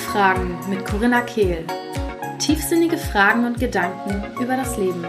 [0.00, 1.64] Fragen mit Corinna Kehl.
[2.38, 5.04] Tiefsinnige Fragen und Gedanken über das Leben.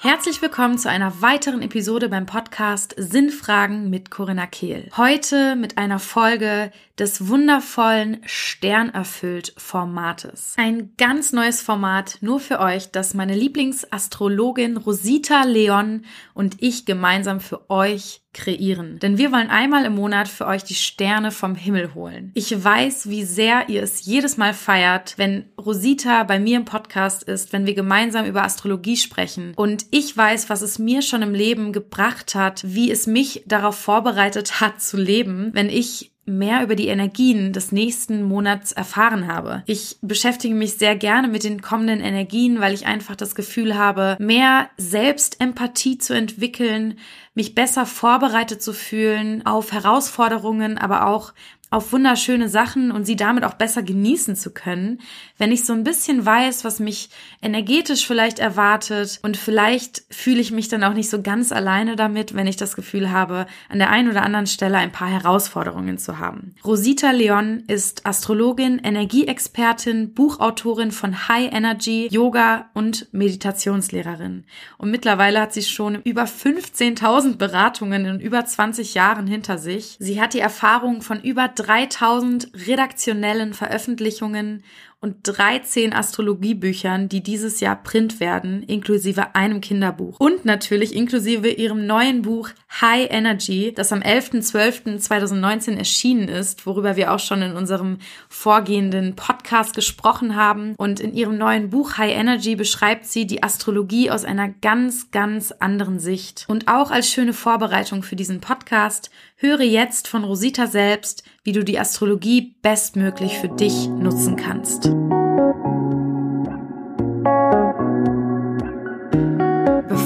[0.00, 4.90] Herzlich willkommen zu einer weiteren Episode beim Podcast Sinnfragen mit Corinna Kehl.
[4.96, 10.54] Heute mit einer Folge des wundervollen Sternerfüllt Formates.
[10.56, 16.04] Ein ganz neues Format nur für euch, das meine Lieblingsastrologin Rosita Leon
[16.34, 18.98] und ich gemeinsam für euch kreieren.
[18.98, 22.32] Denn wir wollen einmal im Monat für euch die Sterne vom Himmel holen.
[22.34, 27.22] Ich weiß, wie sehr ihr es jedes Mal feiert, wenn Rosita bei mir im Podcast
[27.22, 29.54] ist, wenn wir gemeinsam über Astrologie sprechen.
[29.56, 33.78] Und ich weiß, was es mir schon im Leben gebracht hat, wie es mich darauf
[33.78, 39.62] vorbereitet hat zu leben, wenn ich mehr über die Energien des nächsten Monats erfahren habe.
[39.66, 44.16] Ich beschäftige mich sehr gerne mit den kommenden Energien, weil ich einfach das Gefühl habe,
[44.18, 46.98] mehr Selbstempathie zu entwickeln,
[47.34, 51.32] mich besser vorbereitet zu fühlen auf Herausforderungen, aber auch
[51.74, 55.00] auf wunderschöne Sachen und sie damit auch besser genießen zu können,
[55.38, 57.10] wenn ich so ein bisschen weiß, was mich
[57.42, 62.36] energetisch vielleicht erwartet und vielleicht fühle ich mich dann auch nicht so ganz alleine damit,
[62.36, 66.20] wenn ich das Gefühl habe, an der einen oder anderen Stelle ein paar Herausforderungen zu
[66.20, 66.54] haben.
[66.64, 74.44] Rosita Leon ist Astrologin, Energieexpertin, Buchautorin von High Energy, Yoga und Meditationslehrerin.
[74.78, 79.96] Und mittlerweile hat sie schon über 15.000 Beratungen in über 20 Jahren hinter sich.
[79.98, 84.62] Sie hat die Erfahrung von über 3000 redaktionellen Veröffentlichungen
[85.04, 90.18] und 13 Astrologiebüchern, die dieses Jahr Print werden, inklusive einem Kinderbuch.
[90.18, 92.48] Und natürlich inklusive ihrem neuen Buch
[92.80, 97.98] High Energy, das am 11.12.2019 erschienen ist, worüber wir auch schon in unserem
[98.30, 100.74] vorgehenden Podcast gesprochen haben.
[100.78, 105.52] Und in ihrem neuen Buch High Energy beschreibt sie die Astrologie aus einer ganz, ganz
[105.52, 106.46] anderen Sicht.
[106.48, 111.62] Und auch als schöne Vorbereitung für diesen Podcast höre jetzt von Rosita selbst, wie du
[111.62, 114.93] die Astrologie bestmöglich für dich nutzen kannst.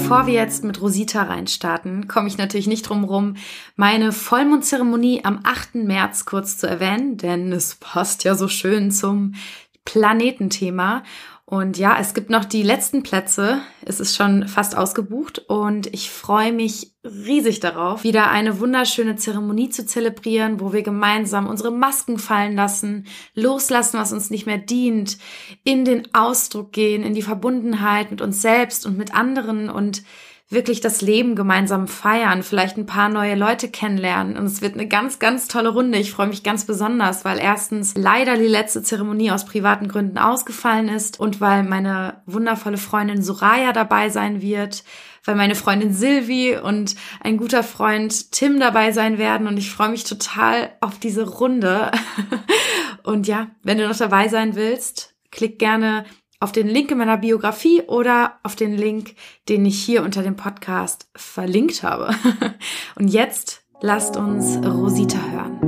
[0.09, 3.35] Bevor wir jetzt mit Rosita reinstarten, komme ich natürlich nicht drum rum,
[3.75, 5.75] meine Vollmondzeremonie am 8.
[5.75, 9.35] März kurz zu erwähnen, denn es passt ja so schön zum
[9.85, 11.03] Planetenthema.
[11.49, 13.61] Und ja, es gibt noch die letzten Plätze.
[13.83, 19.71] Es ist schon fast ausgebucht und ich freue mich riesig darauf, wieder eine wunderschöne Zeremonie
[19.71, 25.17] zu zelebrieren, wo wir gemeinsam unsere Masken fallen lassen, loslassen, was uns nicht mehr dient,
[25.63, 30.03] in den Ausdruck gehen, in die Verbundenheit mit uns selbst und mit anderen und
[30.49, 34.35] wirklich das Leben gemeinsam feiern, vielleicht ein paar neue Leute kennenlernen.
[34.35, 35.99] Und es wird eine ganz, ganz tolle Runde.
[35.99, 40.89] Ich freue mich ganz besonders, weil erstens leider die letzte Zeremonie aus privaten Gründen ausgefallen
[40.89, 44.83] ist und weil meine wundervolle Freundin Soraya dabei sein wird
[45.25, 49.89] weil meine Freundin Silvi und ein guter Freund Tim dabei sein werden und ich freue
[49.89, 51.91] mich total auf diese Runde.
[53.03, 56.05] und ja, wenn du noch dabei sein willst, klick gerne
[56.39, 59.15] auf den Link in meiner Biografie oder auf den Link,
[59.49, 62.15] den ich hier unter dem Podcast verlinkt habe.
[62.95, 65.59] Und jetzt lasst uns Rosita hören.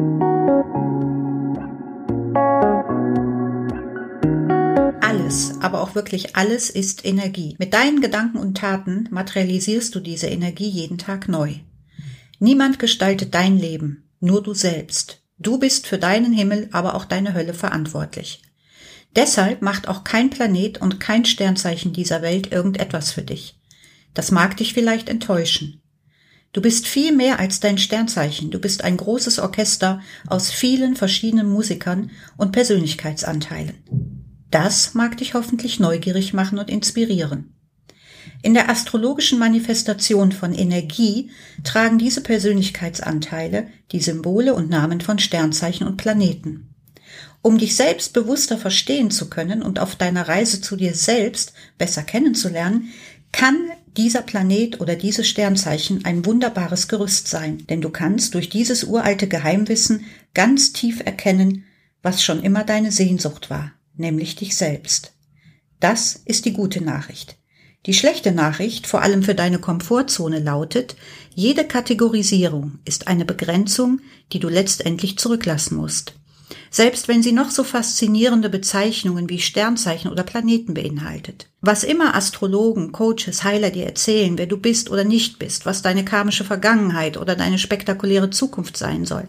[5.01, 7.55] Alles, aber auch wirklich alles ist Energie.
[7.59, 11.55] Mit deinen Gedanken und Taten materialisierst du diese Energie jeden Tag neu.
[12.39, 15.21] Niemand gestaltet dein Leben, nur du selbst.
[15.37, 18.41] Du bist für deinen Himmel, aber auch deine Hölle verantwortlich.
[19.15, 23.59] Deshalb macht auch kein Planet und kein Sternzeichen dieser Welt irgendetwas für dich.
[24.13, 25.81] Das mag dich vielleicht enttäuschen.
[26.53, 28.51] Du bist viel mehr als dein Sternzeichen.
[28.51, 33.77] Du bist ein großes Orchester aus vielen verschiedenen Musikern und Persönlichkeitsanteilen.
[34.49, 37.53] Das mag dich hoffentlich neugierig machen und inspirieren.
[38.43, 41.31] In der astrologischen Manifestation von Energie
[41.63, 46.70] tragen diese Persönlichkeitsanteile die Symbole und Namen von Sternzeichen und Planeten.
[47.41, 52.03] Um dich selbst bewusster verstehen zu können und auf deiner Reise zu dir selbst besser
[52.03, 52.89] kennenzulernen,
[53.31, 53.57] kann
[53.97, 59.27] dieser Planet oder dieses Sternzeichen ein wunderbares Gerüst sein, denn du kannst durch dieses uralte
[59.27, 61.65] Geheimwissen ganz tief erkennen,
[62.03, 65.13] was schon immer deine Sehnsucht war, nämlich dich selbst.
[65.79, 67.37] Das ist die gute Nachricht.
[67.87, 70.95] Die schlechte Nachricht, vor allem für deine Komfortzone, lautet,
[71.33, 73.99] jede Kategorisierung ist eine Begrenzung,
[74.31, 76.13] die du letztendlich zurücklassen musst
[76.69, 81.47] selbst wenn sie noch so faszinierende Bezeichnungen wie Sternzeichen oder Planeten beinhaltet.
[81.61, 86.05] Was immer Astrologen, Coaches, Heiler dir erzählen, wer du bist oder nicht bist, was deine
[86.05, 89.27] karmische Vergangenheit oder deine spektakuläre Zukunft sein soll,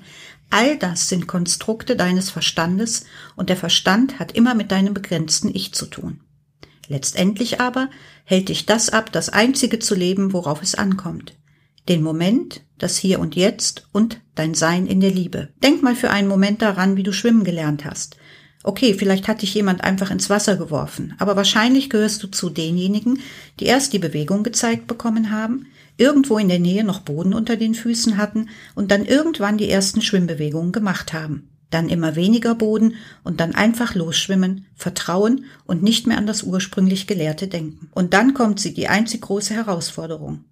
[0.50, 3.04] all das sind Konstrukte deines Verstandes
[3.36, 6.20] und der Verstand hat immer mit deinem begrenzten Ich zu tun.
[6.88, 7.88] Letztendlich aber
[8.24, 11.34] hält dich das ab, das Einzige zu leben, worauf es ankommt
[11.88, 15.48] den Moment, das Hier und Jetzt und dein Sein in der Liebe.
[15.62, 18.16] Denk mal für einen Moment daran, wie du schwimmen gelernt hast.
[18.64, 23.18] Okay, vielleicht hat dich jemand einfach ins Wasser geworfen, aber wahrscheinlich gehörst du zu denjenigen,
[23.58, 27.74] die erst die Bewegung gezeigt bekommen haben, irgendwo in der Nähe noch Boden unter den
[27.74, 31.48] Füßen hatten und dann irgendwann die ersten Schwimmbewegungen gemacht haben.
[31.70, 32.94] Dann immer weniger Boden
[33.24, 37.88] und dann einfach losschwimmen, vertrauen und nicht mehr an das ursprünglich Gelehrte denken.
[37.92, 40.44] Und dann kommt sie die einzig große Herausforderung.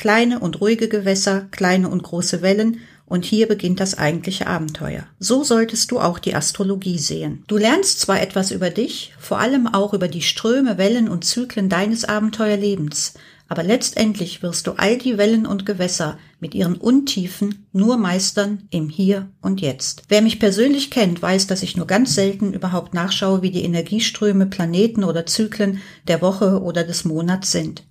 [0.00, 5.02] Kleine und ruhige Gewässer, kleine und große Wellen und hier beginnt das eigentliche Abenteuer.
[5.18, 7.44] So solltest du auch die Astrologie sehen.
[7.48, 11.68] Du lernst zwar etwas über dich, vor allem auch über die Ströme, Wellen und Zyklen
[11.68, 13.12] deines Abenteuerlebens,
[13.46, 18.88] aber letztendlich wirst du all die Wellen und Gewässer mit ihren Untiefen nur meistern im
[18.88, 20.04] Hier und Jetzt.
[20.08, 24.46] Wer mich persönlich kennt, weiß, dass ich nur ganz selten überhaupt nachschaue, wie die Energieströme,
[24.46, 27.82] Planeten oder Zyklen der Woche oder des Monats sind.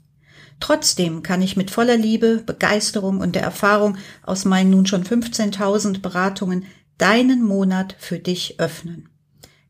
[0.60, 6.02] Trotzdem kann ich mit voller Liebe, Begeisterung und der Erfahrung aus meinen nun schon 15.000
[6.02, 6.66] Beratungen
[6.98, 9.10] deinen Monat für dich öffnen.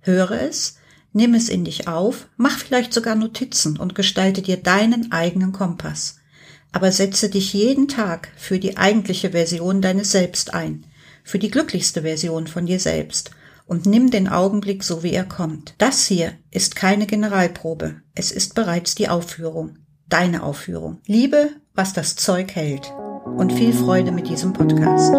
[0.02, 0.78] Höre es,
[1.14, 6.18] nimm es in dich auf, mach vielleicht sogar Notizen und gestalte dir deinen eigenen Kompass.
[6.72, 10.86] Aber setze dich jeden Tag für die eigentliche Version deines Selbst ein,
[11.24, 13.32] für die glücklichste Version von dir selbst
[13.66, 15.76] und nimm den Augenblick so wie er kommt.
[15.78, 19.78] Das hier ist keine Generalprobe, es ist bereits die Aufführung
[20.10, 21.00] deine Aufführung.
[21.06, 22.92] Liebe, was das Zeug hält.
[23.38, 25.14] Und viel Freude mit diesem Podcast.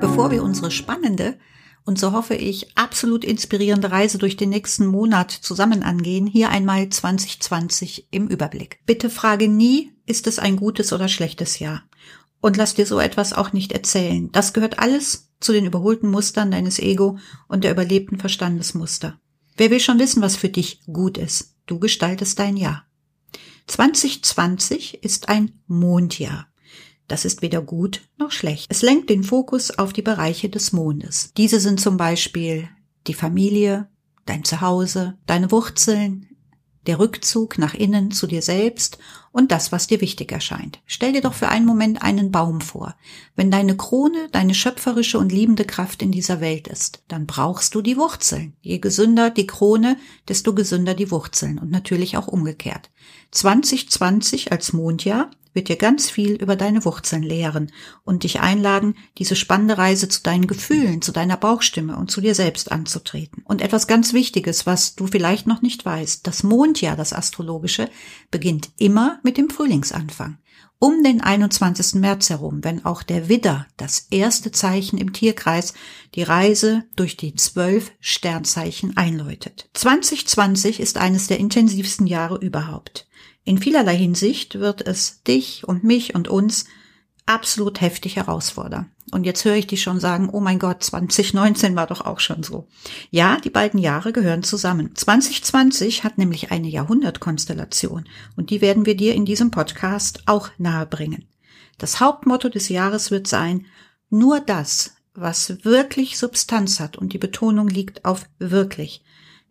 [0.00, 1.38] Bevor wir unsere spannende
[1.86, 6.88] und so hoffe ich absolut inspirierende Reise durch den nächsten Monat zusammen angehen, hier einmal
[6.88, 8.80] 2020 im Überblick.
[8.86, 11.82] Bitte frage nie, ist es ein gutes oder schlechtes Jahr?
[12.40, 14.30] Und lass dir so etwas auch nicht erzählen.
[14.32, 17.18] Das gehört alles zu den überholten Mustern deines Ego
[17.48, 19.18] und der überlebten Verstandesmuster.
[19.56, 21.54] Wer will schon wissen, was für dich gut ist?
[21.66, 22.84] Du gestaltest dein Jahr.
[23.66, 26.48] 2020 ist ein Mondjahr.
[27.06, 28.66] Das ist weder gut noch schlecht.
[28.70, 31.32] Es lenkt den Fokus auf die Bereiche des Mondes.
[31.36, 32.68] Diese sind zum Beispiel
[33.06, 33.88] die Familie,
[34.26, 36.28] dein Zuhause, deine Wurzeln,
[36.86, 38.98] der Rückzug nach innen zu dir selbst
[39.34, 40.80] und das, was dir wichtig erscheint.
[40.86, 42.94] Stell dir doch für einen Moment einen Baum vor.
[43.34, 47.82] Wenn deine Krone deine schöpferische und liebende Kraft in dieser Welt ist, dann brauchst du
[47.82, 48.54] die Wurzeln.
[48.60, 49.96] Je gesünder die Krone,
[50.28, 52.90] desto gesünder die Wurzeln und natürlich auch umgekehrt.
[53.32, 57.72] 2020 als Mondjahr wird dir ganz viel über deine Wurzeln lehren
[58.04, 62.34] und dich einladen, diese spannende Reise zu deinen Gefühlen, zu deiner Bauchstimme und zu dir
[62.34, 63.42] selbst anzutreten.
[63.44, 67.88] Und etwas ganz Wichtiges, was du vielleicht noch nicht weißt, das Mondjahr, das astrologische,
[68.30, 70.38] beginnt immer mit dem Frühlingsanfang.
[70.78, 71.94] Um den 21.
[71.94, 75.72] März herum, wenn auch der Widder, das erste Zeichen im Tierkreis,
[76.14, 79.70] die Reise durch die zwölf Sternzeichen einläutet.
[79.72, 83.08] 2020 ist eines der intensivsten Jahre überhaupt.
[83.44, 86.66] In vielerlei Hinsicht wird es dich und mich und uns
[87.26, 88.90] absolut heftig herausfordern.
[89.10, 92.42] Und jetzt höre ich dich schon sagen, oh mein Gott, 2019 war doch auch schon
[92.42, 92.66] so.
[93.10, 94.94] Ja, die beiden Jahre gehören zusammen.
[94.94, 101.28] 2020 hat nämlich eine Jahrhundertkonstellation und die werden wir dir in diesem Podcast auch nahebringen.
[101.78, 103.66] Das Hauptmotto des Jahres wird sein,
[104.10, 109.04] nur das, was wirklich Substanz hat und die Betonung liegt auf wirklich,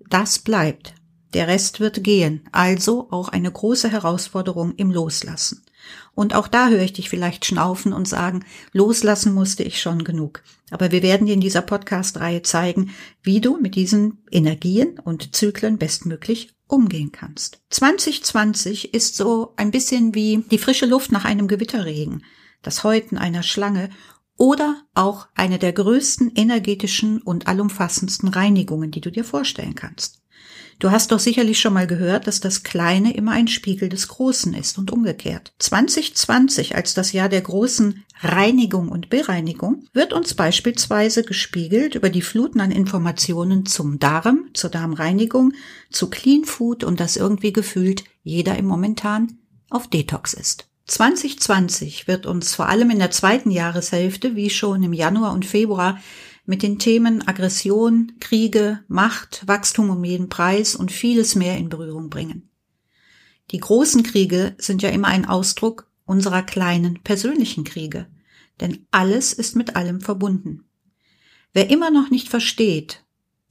[0.09, 0.93] das bleibt.
[1.33, 5.62] Der Rest wird gehen, also auch eine große Herausforderung im Loslassen.
[6.15, 10.43] Und auch da höre ich dich vielleicht schnaufen und sagen, loslassen musste ich schon genug.
[10.71, 12.91] Aber wir werden dir in dieser Podcast-Reihe zeigen,
[13.21, 17.61] wie du mit diesen Energien und Zyklen bestmöglich umgehen kannst.
[17.69, 22.23] 2020 ist so ein bisschen wie die frische Luft nach einem Gewitterregen,
[22.61, 23.89] das Häuten einer Schlange
[24.37, 30.22] oder auch eine der größten energetischen und allumfassendsten Reinigungen, die du dir vorstellen kannst.
[30.79, 34.53] Du hast doch sicherlich schon mal gehört, dass das Kleine immer ein Spiegel des Großen
[34.53, 35.53] ist und umgekehrt.
[35.59, 42.21] 2020 als das Jahr der großen Reinigung und Bereinigung wird uns beispielsweise gespiegelt über die
[42.21, 45.53] Fluten an Informationen zum Darm, zur Darmreinigung,
[45.91, 49.37] zu Clean Food und dass irgendwie gefühlt jeder im Momentan
[49.69, 50.67] auf Detox ist.
[50.85, 55.99] 2020 wird uns vor allem in der zweiten Jahreshälfte, wie schon im Januar und Februar,
[56.45, 62.09] mit den Themen Aggression, Kriege, Macht, Wachstum um jeden Preis und vieles mehr in Berührung
[62.09, 62.49] bringen.
[63.51, 68.07] Die großen Kriege sind ja immer ein Ausdruck unserer kleinen persönlichen Kriege,
[68.59, 70.65] denn alles ist mit allem verbunden.
[71.53, 73.03] Wer immer noch nicht versteht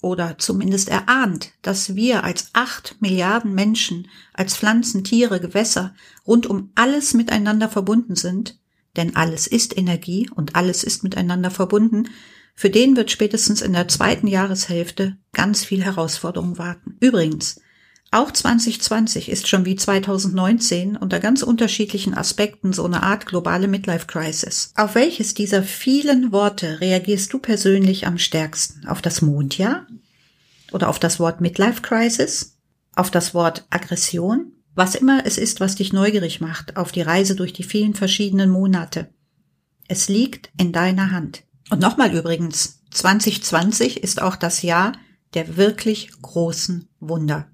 [0.03, 5.95] oder zumindest erahnt, dass wir als acht Milliarden Menschen, als Pflanzen, Tiere, Gewässer
[6.27, 8.59] rund um alles miteinander verbunden sind,
[8.97, 12.09] denn alles ist Energie und alles ist miteinander verbunden,
[12.55, 16.97] für den wird spätestens in der zweiten Jahreshälfte ganz viel Herausforderung warten.
[17.01, 17.61] Übrigens,
[18.15, 24.07] Auch 2020 ist schon wie 2019 unter ganz unterschiedlichen Aspekten so eine Art globale Midlife
[24.07, 24.71] Crisis.
[24.77, 28.87] Auf welches dieser vielen Worte reagierst du persönlich am stärksten?
[28.87, 29.87] Auf das Mondjahr?
[30.73, 32.59] Oder auf das Wort Midlife Crisis?
[32.95, 34.53] Auf das Wort Aggression?
[34.75, 38.51] Was immer es ist, was dich neugierig macht auf die Reise durch die vielen verschiedenen
[38.51, 39.09] Monate.
[39.89, 41.45] Es liegt in deiner Hand.
[41.73, 44.93] Und nochmal übrigens, 2020 ist auch das Jahr
[45.33, 47.47] der wirklich großen Wunder.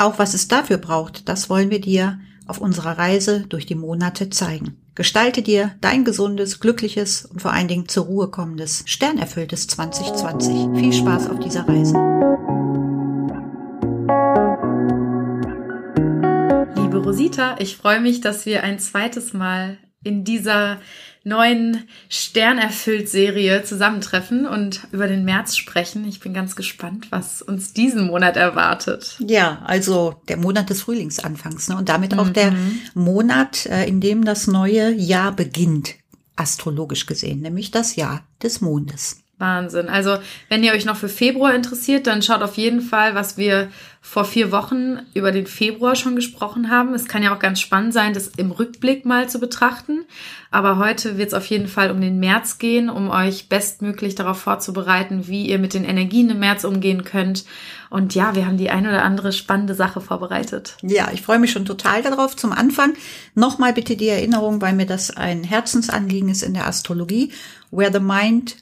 [0.00, 2.18] Auch was es dafür braucht, das wollen wir dir
[2.48, 4.82] auf unserer Reise durch die Monate zeigen.
[4.96, 10.80] Gestalte dir dein gesundes, glückliches und vor allen Dingen zur Ruhe kommendes, sternerfülltes 2020.
[10.80, 11.94] Viel Spaß auf dieser Reise.
[16.82, 20.80] Liebe Rosita, ich freue mich, dass wir ein zweites Mal in dieser
[21.22, 26.08] neuen Sternerfüllt-Serie zusammentreffen und über den März sprechen.
[26.08, 29.16] Ich bin ganz gespannt, was uns diesen Monat erwartet.
[29.18, 31.76] Ja, also der Monat des Frühlingsanfangs ne?
[31.76, 32.32] und damit auch mhm.
[32.32, 32.54] der
[32.94, 35.96] Monat, äh, in dem das neue Jahr beginnt,
[36.36, 39.18] astrologisch gesehen, nämlich das Jahr des Mondes.
[39.40, 39.88] Wahnsinn.
[39.88, 40.18] Also,
[40.48, 43.68] wenn ihr euch noch für Februar interessiert, dann schaut auf jeden Fall, was wir
[44.02, 46.94] vor vier Wochen über den Februar schon gesprochen haben.
[46.94, 50.06] Es kann ja auch ganz spannend sein, das im Rückblick mal zu betrachten.
[50.50, 54.40] Aber heute wird es auf jeden Fall um den März gehen, um euch bestmöglich darauf
[54.40, 57.44] vorzubereiten, wie ihr mit den Energien im März umgehen könnt.
[57.90, 60.76] Und ja, wir haben die ein oder andere spannende Sache vorbereitet.
[60.82, 62.36] Ja, ich freue mich schon total darauf.
[62.36, 62.94] Zum Anfang
[63.34, 67.32] nochmal bitte die Erinnerung, weil mir das ein Herzensanliegen ist in der Astrologie.
[67.70, 68.56] Where the mind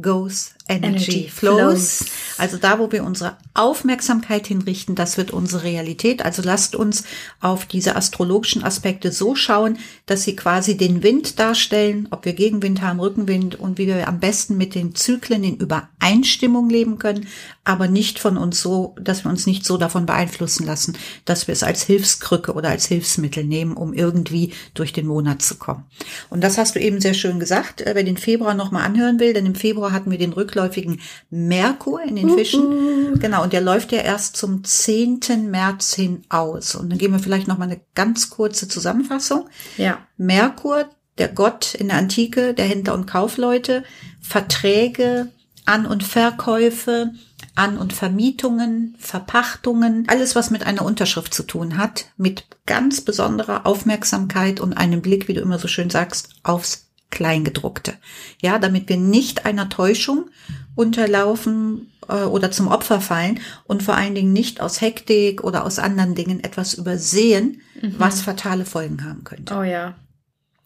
[0.00, 1.98] goes energy, energy flows.
[1.98, 2.04] flows.
[2.38, 6.24] Also da, wo wir unsere Aufmerksamkeit hinrichten, das wird unsere Realität.
[6.24, 7.04] Also lasst uns
[7.40, 12.80] auf diese astrologischen Aspekte so schauen, dass sie quasi den Wind darstellen, ob wir Gegenwind
[12.80, 17.26] haben, Rückenwind und wie wir am besten mit den Zyklen in Übereinstimmung leben können,
[17.64, 21.52] aber nicht von uns so, dass wir uns nicht so davon beeinflussen lassen, dass wir
[21.52, 25.84] es als Hilfskrücke oder als Hilfsmittel nehmen, um irgendwie durch den Monat zu kommen.
[26.30, 27.82] Und das hast du eben sehr schön gesagt.
[27.84, 31.00] Wer den Februar nochmal anhören will, denn im Februar hatten wir den rückläufigen
[31.30, 32.66] Merkur in den Fischen.
[32.66, 33.18] Uh -uh.
[33.18, 35.50] Genau, und der läuft ja erst zum 10.
[35.50, 36.74] März hin aus.
[36.74, 39.48] Und dann geben wir vielleicht nochmal eine ganz kurze Zusammenfassung.
[39.76, 39.98] Ja.
[40.16, 40.86] Merkur,
[41.18, 43.84] der Gott in der Antike, der Händler und Kaufleute,
[44.20, 45.28] Verträge,
[45.66, 47.12] An- und Verkäufe,
[47.54, 53.66] an- und Vermietungen, Verpachtungen, alles, was mit einer Unterschrift zu tun hat, mit ganz besonderer
[53.66, 57.94] Aufmerksamkeit und einem Blick, wie du immer so schön sagst, aufs Kleingedruckte.
[58.40, 60.30] Ja, damit wir nicht einer Täuschung
[60.74, 65.78] unterlaufen äh, oder zum Opfer fallen und vor allen Dingen nicht aus Hektik oder aus
[65.78, 67.94] anderen Dingen etwas übersehen, mhm.
[67.98, 69.54] was fatale Folgen haben könnte.
[69.54, 69.94] Oh ja.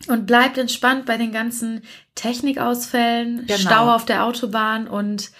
[0.06, 1.82] Und bleibt entspannt bei den ganzen
[2.14, 3.58] Technikausfällen, genau.
[3.58, 5.30] Stau auf der Autobahn und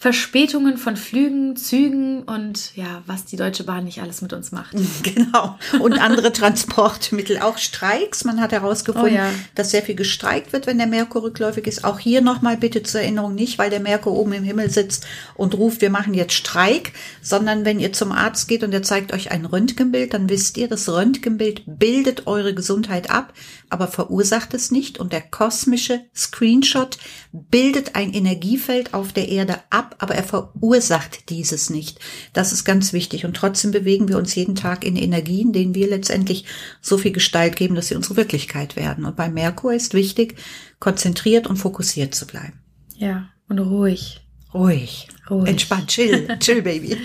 [0.00, 4.76] Verspätungen von Flügen, Zügen und ja, was die Deutsche Bahn nicht alles mit uns macht.
[5.02, 5.58] Genau.
[5.80, 8.24] Und andere Transportmittel, auch Streiks.
[8.24, 9.30] Man hat herausgefunden, oh ja.
[9.54, 11.84] dass sehr viel gestreikt wird, wenn der Merkur rückläufig ist.
[11.84, 15.54] Auch hier nochmal bitte zur Erinnerung nicht, weil der Merkur oben im Himmel sitzt und
[15.54, 19.30] ruft, wir machen jetzt Streik, sondern wenn ihr zum Arzt geht und er zeigt euch
[19.30, 23.32] ein Röntgenbild, dann wisst ihr, das Röntgenbild bildet eure Gesundheit ab,
[23.70, 24.98] aber verursacht es nicht.
[24.98, 26.98] Und der kosmische Screenshot
[27.32, 31.98] bildet ein Energiefeld auf der Erde ab ab, aber er verursacht dieses nicht.
[32.32, 33.24] Das ist ganz wichtig.
[33.24, 36.44] Und trotzdem bewegen wir uns jeden Tag in Energien, denen wir letztendlich
[36.80, 39.04] so viel Gestalt geben, dass sie unsere Wirklichkeit werden.
[39.04, 40.36] Und bei Merkur ist wichtig,
[40.80, 42.60] konzentriert und fokussiert zu bleiben.
[42.96, 44.20] Ja, und ruhig.
[44.52, 45.08] Ruhig.
[45.30, 45.48] Ruhig.
[45.48, 46.96] Entspannt, chill, chill, Baby.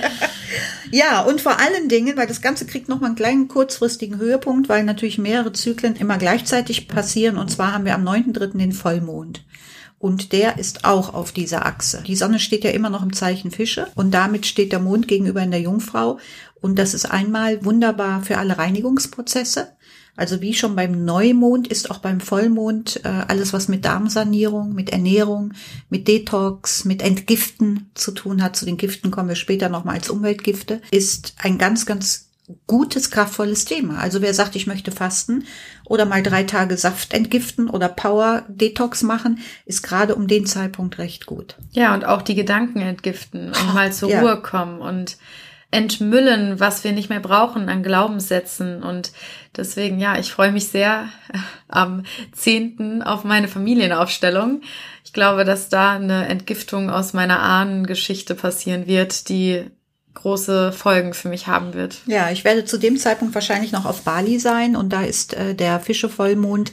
[0.91, 4.83] ja, und vor allen Dingen, weil das Ganze kriegt nochmal einen kleinen kurzfristigen Höhepunkt, weil
[4.83, 7.37] natürlich mehrere Zyklen immer gleichzeitig passieren.
[7.37, 8.57] Und zwar haben wir am 9.3.
[8.57, 9.43] den Vollmond.
[9.99, 12.03] Und der ist auch auf dieser Achse.
[12.05, 15.41] Die Sonne steht ja immer noch im Zeichen Fische und damit steht der Mond gegenüber
[15.41, 16.19] in der Jungfrau.
[16.59, 19.69] Und das ist einmal wunderbar für alle Reinigungsprozesse.
[20.15, 24.91] Also wie schon beim Neumond ist auch beim Vollmond äh, alles, was mit Darmsanierung, mit
[24.91, 25.53] Ernährung,
[25.89, 28.55] mit Detox, mit Entgiften zu tun hat.
[28.55, 30.81] Zu den Giften kommen wir später nochmal als Umweltgifte.
[30.91, 32.29] Ist ein ganz, ganz
[32.67, 33.99] gutes, kraftvolles Thema.
[33.99, 35.45] Also wer sagt, ich möchte fasten
[35.85, 40.97] oder mal drei Tage Saft entgiften oder Power Detox machen, ist gerade um den Zeitpunkt
[40.97, 41.55] recht gut.
[41.71, 44.21] Ja, und auch die Gedanken entgiften und mal zur ja.
[44.21, 45.17] Ruhe kommen und
[45.73, 48.83] entmüllen, was wir nicht mehr brauchen an Glaubenssätzen.
[48.83, 49.11] Und
[49.57, 51.09] deswegen, ja, ich freue mich sehr
[51.67, 54.61] am zehnten auf meine Familienaufstellung.
[55.03, 59.65] Ich glaube, dass da eine Entgiftung aus meiner Ahnengeschichte passieren wird, die
[60.13, 61.97] große Folgen für mich haben wird.
[62.05, 65.55] Ja, ich werde zu dem Zeitpunkt wahrscheinlich noch auf Bali sein und da ist äh,
[65.55, 66.71] der Fischevollmond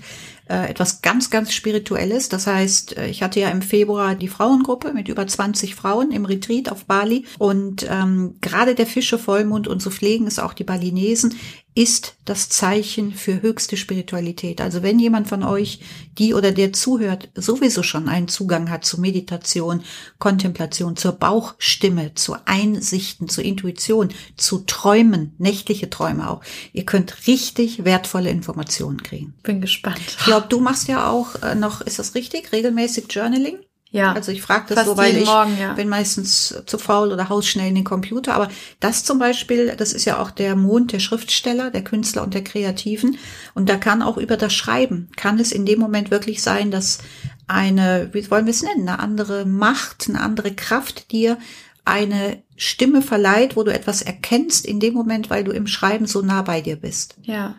[0.50, 2.28] äh, etwas ganz, ganz Spirituelles.
[2.28, 6.24] Das heißt, äh, ich hatte ja im Februar die Frauengruppe mit über 20 Frauen im
[6.24, 10.64] Retreat auf Bali und ähm, gerade der Fische Vollmond und so pflegen es auch die
[10.64, 11.36] Balinesen
[11.74, 14.60] ist das Zeichen für höchste Spiritualität.
[14.60, 15.80] Also wenn jemand von euch,
[16.18, 19.82] die oder der zuhört, sowieso schon einen Zugang hat zu Meditation,
[20.18, 27.84] Kontemplation, zur Bauchstimme, zu Einsichten, zur Intuition, zu Träumen, nächtliche Träume auch, ihr könnt richtig
[27.84, 29.34] wertvolle Informationen kriegen.
[29.42, 30.00] Bin gespannt.
[30.18, 33.58] Ich glaube, du machst ja auch äh, noch, ist das richtig, regelmäßig Journaling?
[33.92, 34.12] Ja.
[34.12, 35.72] Also ich frage das so, weil ich Morgen, ja.
[35.72, 38.34] bin meistens zu faul oder hausschnell in den Computer.
[38.34, 42.32] Aber das zum Beispiel, das ist ja auch der Mond der Schriftsteller, der Künstler und
[42.32, 43.18] der Kreativen.
[43.54, 46.98] Und da kann auch über das Schreiben, kann es in dem Moment wirklich sein, dass
[47.48, 51.36] eine, wie wollen wir es nennen, eine andere Macht, eine andere Kraft dir
[51.84, 56.22] eine Stimme verleiht, wo du etwas erkennst in dem Moment, weil du im Schreiben so
[56.22, 57.16] nah bei dir bist.
[57.22, 57.56] Ja.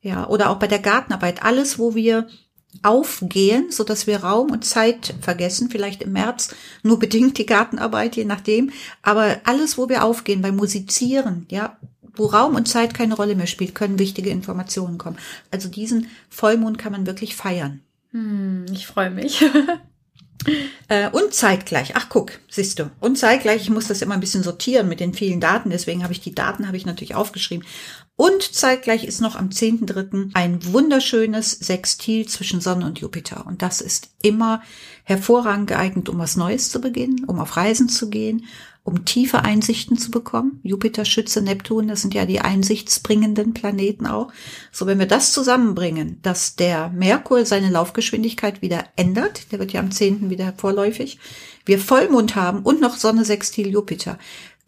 [0.00, 1.42] Ja, oder auch bei der Gartenarbeit.
[1.42, 2.28] Alles, wo wir
[2.82, 8.16] aufgehen, so dass wir Raum und Zeit vergessen, vielleicht im März nur bedingt die Gartenarbeit,
[8.16, 8.70] je nachdem,
[9.02, 11.76] aber alles, wo wir aufgehen, beim Musizieren, ja,
[12.16, 15.18] wo Raum und Zeit keine Rolle mehr spielt, können wichtige Informationen kommen.
[15.50, 17.80] Also diesen Vollmond kann man wirklich feiern.
[18.12, 19.44] Hm, ich freue mich.
[20.88, 24.42] Äh, und zeitgleich, ach guck, siehst du, und zeitgleich, ich muss das immer ein bisschen
[24.42, 27.66] sortieren mit den vielen Daten, deswegen habe ich die Daten, habe ich natürlich aufgeschrieben.
[28.16, 30.30] Und zeitgleich ist noch am 10.3.
[30.34, 33.44] ein wunderschönes Sextil zwischen Sonne und Jupiter.
[33.44, 34.62] Und das ist immer
[35.02, 38.46] hervorragend geeignet, um was Neues zu beginnen, um auf Reisen zu gehen,
[38.84, 40.60] um tiefe Einsichten zu bekommen.
[40.62, 44.30] Jupiter, Schütze, Neptun, das sind ja die einsichtsbringenden Planeten auch.
[44.70, 49.80] So, wenn wir das zusammenbringen, dass der Merkur seine Laufgeschwindigkeit wieder ändert, der wird ja
[49.80, 50.30] am 10.
[50.30, 51.18] wieder vorläufig,
[51.64, 54.18] wir Vollmond haben und noch Sonne, Sextil, Jupiter,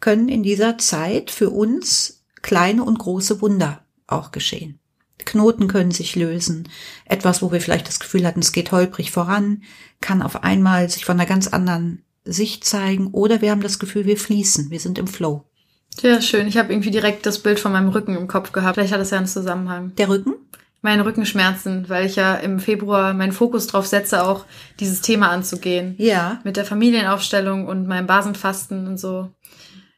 [0.01, 2.16] können in dieser Zeit für uns
[2.47, 4.79] kleine und große Wunder auch geschehen.
[5.25, 6.69] Knoten können sich lösen.
[7.03, 9.63] Etwas, wo wir vielleicht das Gefühl hatten, es geht holprig voran,
[9.99, 13.07] kann auf einmal sich von einer ganz anderen Sicht zeigen.
[13.07, 15.43] Oder wir haben das Gefühl, wir fließen, wir sind im Flow.
[16.01, 16.47] Ja, schön.
[16.47, 18.75] Ich habe irgendwie direkt das Bild von meinem Rücken im Kopf gehabt.
[18.75, 19.93] Vielleicht hat das ja einen Zusammenhang.
[19.97, 20.35] Der Rücken?
[20.81, 24.45] Meine Rückenschmerzen, weil ich ja im Februar meinen Fokus drauf setze, auch
[24.79, 25.95] dieses Thema anzugehen.
[25.97, 26.39] Ja.
[26.45, 29.31] Mit der Familienaufstellung und meinem Basenfasten und so.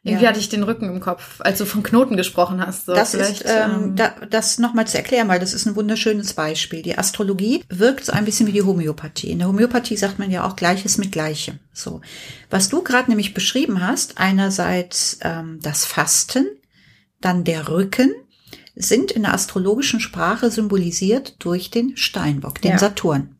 [0.02, 0.30] Irgendwie ja.
[0.30, 2.86] hatte ich den Rücken im Kopf, als du von Knoten gesprochen hast.
[2.86, 6.32] So das ist, ähm, ähm, da, das nochmal zu erklären, weil das ist ein wunderschönes
[6.32, 6.80] Beispiel.
[6.80, 9.30] Die Astrologie wirkt so ein bisschen wie die Homöopathie.
[9.30, 11.58] In der Homöopathie sagt man ja auch Gleiches mit Gleichem.
[11.74, 12.00] So,
[12.48, 16.46] was du gerade nämlich beschrieben hast, einerseits ähm, das Fasten,
[17.20, 18.14] dann der Rücken,
[18.74, 22.78] sind in der astrologischen Sprache symbolisiert durch den Steinbock, den ja.
[22.78, 23.36] Saturn.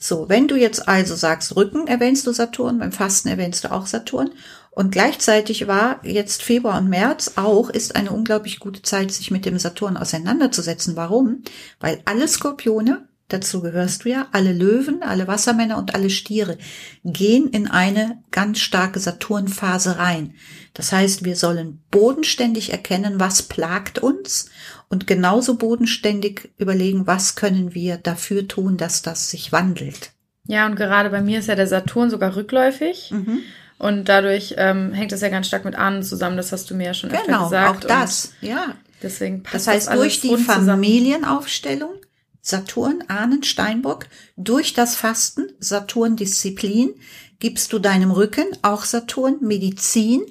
[0.00, 3.86] So, wenn du jetzt also sagst Rücken, erwähnst du Saturn, beim Fasten erwähnst du auch
[3.86, 4.30] Saturn
[4.78, 9.44] und gleichzeitig war jetzt Februar und März auch, ist eine unglaublich gute Zeit, sich mit
[9.44, 10.94] dem Saturn auseinanderzusetzen.
[10.94, 11.42] Warum?
[11.80, 16.58] Weil alle Skorpione, dazu gehörst du ja, alle Löwen, alle Wassermänner und alle Stiere
[17.02, 20.34] gehen in eine ganz starke Saturnphase rein.
[20.74, 24.48] Das heißt, wir sollen bodenständig erkennen, was plagt uns
[24.88, 30.12] und genauso bodenständig überlegen, was können wir dafür tun, dass das sich wandelt.
[30.46, 33.10] Ja, und gerade bei mir ist ja der Saturn sogar rückläufig.
[33.10, 33.40] Mhm.
[33.78, 36.86] Und dadurch ähm, hängt es ja ganz stark mit Ahnen zusammen, das hast du mir
[36.86, 37.82] ja schon öfter genau, gesagt.
[37.82, 38.74] Genau, auch das, ja.
[39.02, 41.94] Deswegen passt das heißt, das durch die Familienaufstellung,
[42.40, 46.94] Saturn, Ahnen, Steinbock, durch das Fasten, Saturn Disziplin,
[47.38, 50.22] gibst du deinem Rücken, auch Saturn, Medizin,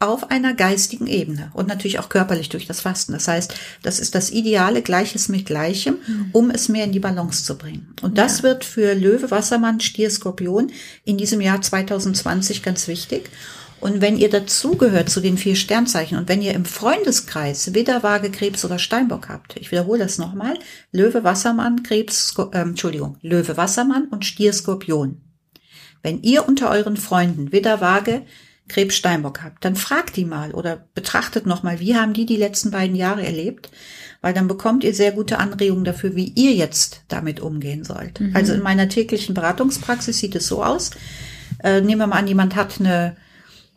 [0.00, 3.12] auf einer geistigen Ebene und natürlich auch körperlich durch das Fasten.
[3.12, 6.28] Das heißt, das ist das ideale Gleiches mit Gleichem, mhm.
[6.32, 7.94] um es mehr in die Balance zu bringen.
[8.02, 8.44] Und das ja.
[8.44, 10.72] wird für Löwe, Wassermann, Stier, Skorpion
[11.04, 13.30] in diesem Jahr 2020 ganz wichtig.
[13.80, 18.30] Und wenn ihr dazugehört zu den vier Sternzeichen und wenn ihr im Freundeskreis Widder, Waage,
[18.30, 20.58] Krebs oder Steinbock habt, ich wiederhole das nochmal,
[20.90, 25.20] Löwe, Wassermann, Krebs, Skor äh, Entschuldigung, Löwe, Wassermann und Stier, Skorpion.
[26.02, 28.22] Wenn ihr unter euren Freunden Widder, Waage,
[28.68, 32.70] Krebs Steinbock habt, dann fragt die mal oder betrachtet nochmal, wie haben die die letzten
[32.70, 33.70] beiden Jahre erlebt,
[34.22, 38.20] weil dann bekommt ihr sehr gute Anregungen dafür, wie ihr jetzt damit umgehen sollt.
[38.20, 38.34] Mhm.
[38.34, 40.92] Also in meiner täglichen Beratungspraxis sieht es so aus.
[41.62, 43.16] Äh, nehmen wir mal an, jemand hat eine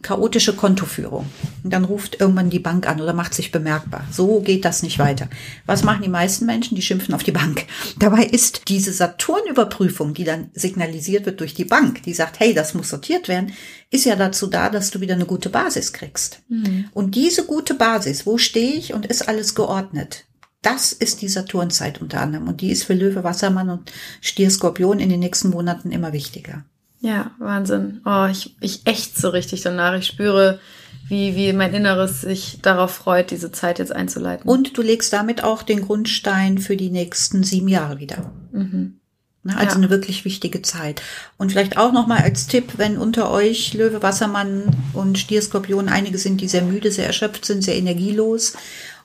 [0.04, 1.26] chaotische Kontoführung.
[1.64, 4.06] Und dann ruft irgendwann die Bank an oder macht sich bemerkbar.
[4.12, 5.28] So geht das nicht weiter.
[5.66, 6.76] Was machen die meisten Menschen?
[6.76, 7.66] Die schimpfen auf die Bank.
[8.00, 12.74] Dabei ist diese Saturnüberprüfung, die dann signalisiert wird durch die Bank, die sagt, hey, das
[12.74, 13.54] muss sortiert werden,
[13.90, 16.42] ist ja dazu da, dass du wieder eine gute Basis kriegst.
[16.48, 16.86] Mhm.
[16.94, 20.26] Und diese gute Basis, wo stehe ich und ist alles geordnet?
[20.62, 22.48] Das ist die Saturnzeit unter anderem.
[22.48, 26.66] Und die ist für Löwe, Wassermann und Stier, Skorpion in den nächsten Monaten immer wichtiger.
[27.00, 28.02] Ja, Wahnsinn.
[28.06, 29.98] Oh, ich, ich echt so richtig danach.
[29.98, 30.60] Ich spüre,
[31.08, 34.50] wie, wie mein Inneres sich darauf freut, diese Zeit jetzt einzuleiten.
[34.50, 38.32] Und du legst damit auch den Grundstein für die nächsten sieben Jahre wieder.
[38.52, 39.00] Mhm.
[39.48, 39.56] Ne?
[39.58, 39.76] Also ja.
[39.78, 41.02] eine wirklich wichtige Zeit.
[41.38, 46.42] Und vielleicht auch nochmal als Tipp, wenn unter euch Löwe, Wassermann und Stierskorpion einige sind,
[46.42, 48.54] die sehr müde, sehr erschöpft sind, sehr energielos.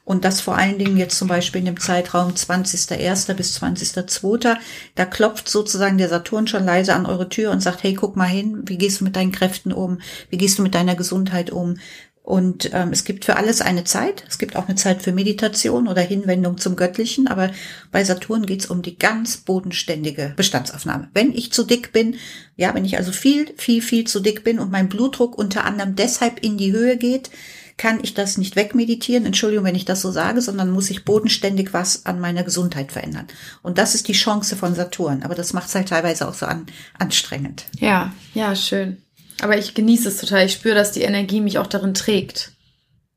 [0.04, 3.34] Und das vor allen Dingen jetzt zum Beispiel in dem Zeitraum 20.01.
[3.34, 4.56] bis 20.02.
[4.96, 8.24] Da klopft sozusagen der Saturn schon leise an eure Tür und sagt, hey, guck mal
[8.24, 10.00] hin, wie gehst du mit deinen Kräften um?
[10.28, 11.76] Wie gehst du mit deiner Gesundheit um?
[12.24, 14.24] Und ähm, es gibt für alles eine Zeit.
[14.28, 17.26] Es gibt auch eine Zeit für Meditation oder Hinwendung zum Göttlichen.
[17.26, 17.50] Aber
[17.90, 21.10] bei Saturn geht's um die ganz bodenständige Bestandsaufnahme.
[21.14, 22.16] Wenn ich zu dick bin,
[22.56, 25.96] ja, wenn ich also viel, viel, viel zu dick bin und mein Blutdruck unter anderem
[25.96, 27.30] deshalb in die Höhe geht,
[27.76, 29.26] kann ich das nicht wegmeditieren.
[29.26, 33.26] Entschuldigung, wenn ich das so sage, sondern muss ich bodenständig was an meiner Gesundheit verändern.
[33.62, 35.22] Und das ist die Chance von Saturn.
[35.22, 36.66] Aber das macht es halt teilweise auch so an,
[36.98, 37.66] anstrengend.
[37.78, 39.02] Ja, ja, schön.
[39.40, 40.46] Aber ich genieße es total.
[40.46, 42.52] Ich spüre, dass die Energie mich auch darin trägt.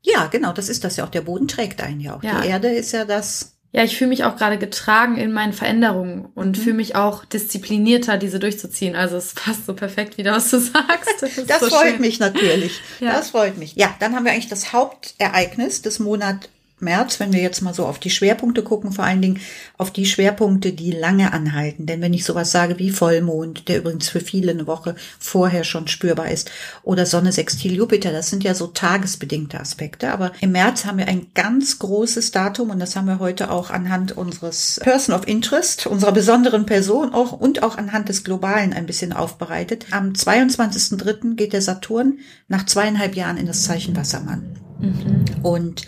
[0.02, 1.10] Ja, genau, das ist das ja auch.
[1.10, 2.22] Der Boden trägt einen ja auch.
[2.22, 2.40] Ja.
[2.40, 3.55] Die Erde ist ja das.
[3.72, 6.62] Ja, ich fühle mich auch gerade getragen in meinen Veränderungen und mhm.
[6.62, 8.96] fühle mich auch disziplinierter, diese durchzuziehen.
[8.96, 11.20] Also es passt so perfekt wieder, was du sagst.
[11.20, 12.00] Das, das so freut schön.
[12.00, 12.80] mich natürlich.
[13.00, 13.12] Ja.
[13.12, 13.74] Das freut mich.
[13.74, 17.86] Ja, dann haben wir eigentlich das Hauptereignis des Monats März, wenn wir jetzt mal so
[17.86, 19.40] auf die Schwerpunkte gucken, vor allen Dingen
[19.78, 21.86] auf die Schwerpunkte, die lange anhalten.
[21.86, 25.88] Denn wenn ich sowas sage wie Vollmond, der übrigens für viele eine Woche vorher schon
[25.88, 26.50] spürbar ist,
[26.82, 30.12] oder Sonne Sextil Jupiter, das sind ja so tagesbedingte Aspekte.
[30.12, 33.70] Aber im März haben wir ein ganz großes Datum und das haben wir heute auch
[33.70, 38.84] anhand unseres Person of Interest, unserer besonderen Person auch und auch anhand des Globalen ein
[38.84, 39.86] bisschen aufbereitet.
[39.92, 41.36] Am 22.03.
[41.36, 44.58] geht der Saturn nach zweieinhalb Jahren in das Zeichen Wassermann.
[44.78, 45.24] Mhm.
[45.42, 45.82] Und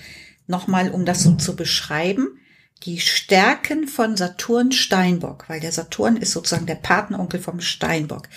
[0.48, 2.38] nochmal, um das so zu beschreiben,
[2.84, 8.28] die Stärken von Saturn Steinbock, weil der Saturn ist sozusagen der Partneronkel vom Steinbock.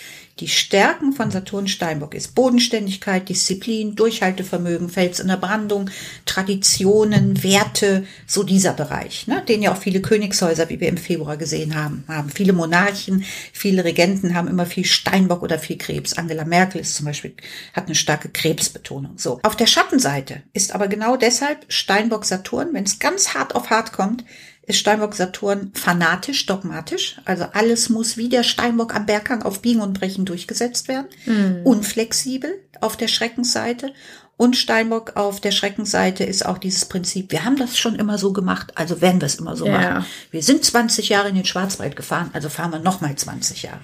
[0.42, 5.88] Die Stärken von Saturn Steinbock ist Bodenständigkeit, Disziplin, Durchhaltevermögen, Fels in der Brandung,
[6.26, 9.44] Traditionen, Werte, so dieser Bereich, ne?
[9.46, 12.28] den ja auch viele Königshäuser, wie wir im Februar gesehen haben, haben.
[12.28, 16.14] Viele Monarchen, viele Regenten haben immer viel Steinbock oder viel Krebs.
[16.14, 17.34] Angela Merkel ist zum Beispiel,
[17.72, 19.18] hat eine starke Krebsbetonung.
[19.18, 19.38] So.
[19.44, 23.92] Auf der Schattenseite ist aber genau deshalb Steinbock Saturn, wenn es ganz hart auf hart
[23.92, 24.24] kommt,
[24.64, 27.16] ist Steinbock Saturn fanatisch, dogmatisch.
[27.24, 31.06] Also alles muss wie der Steinbock am Berghang auf Biegen und Brechen durchgesetzt werden.
[31.26, 31.62] Mhm.
[31.64, 33.92] Unflexibel auf der Schreckensseite.
[34.36, 38.32] Und Steinbock auf der Schreckensseite ist auch dieses Prinzip, wir haben das schon immer so
[38.32, 39.72] gemacht, also werden wir es immer so ja.
[39.72, 40.06] machen.
[40.30, 43.80] Wir sind 20 Jahre in den Schwarzwald gefahren, also fahren wir nochmal 20 Jahre.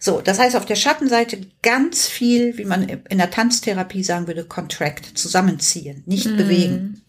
[0.00, 4.44] So, das heißt auf der Schattenseite ganz viel, wie man in der Tanztherapie sagen würde,
[4.44, 6.36] contract, zusammenziehen, nicht mm.
[6.36, 7.02] bewegen.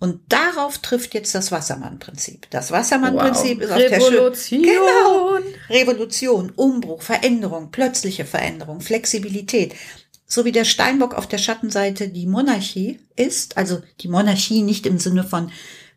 [0.00, 2.46] Und darauf trifft jetzt das Wassermann-Prinzip.
[2.48, 3.64] Das Wassermann-Prinzip wow.
[3.66, 4.62] ist auf Revolution.
[4.62, 5.42] der Revolution.
[5.68, 5.78] Genau.
[5.78, 9.74] Revolution, Umbruch, Veränderung, plötzliche Veränderung, Flexibilität.
[10.26, 14.98] So wie der Steinbock auf der Schattenseite die Monarchie ist, also die Monarchie nicht im
[14.98, 15.52] Sinne von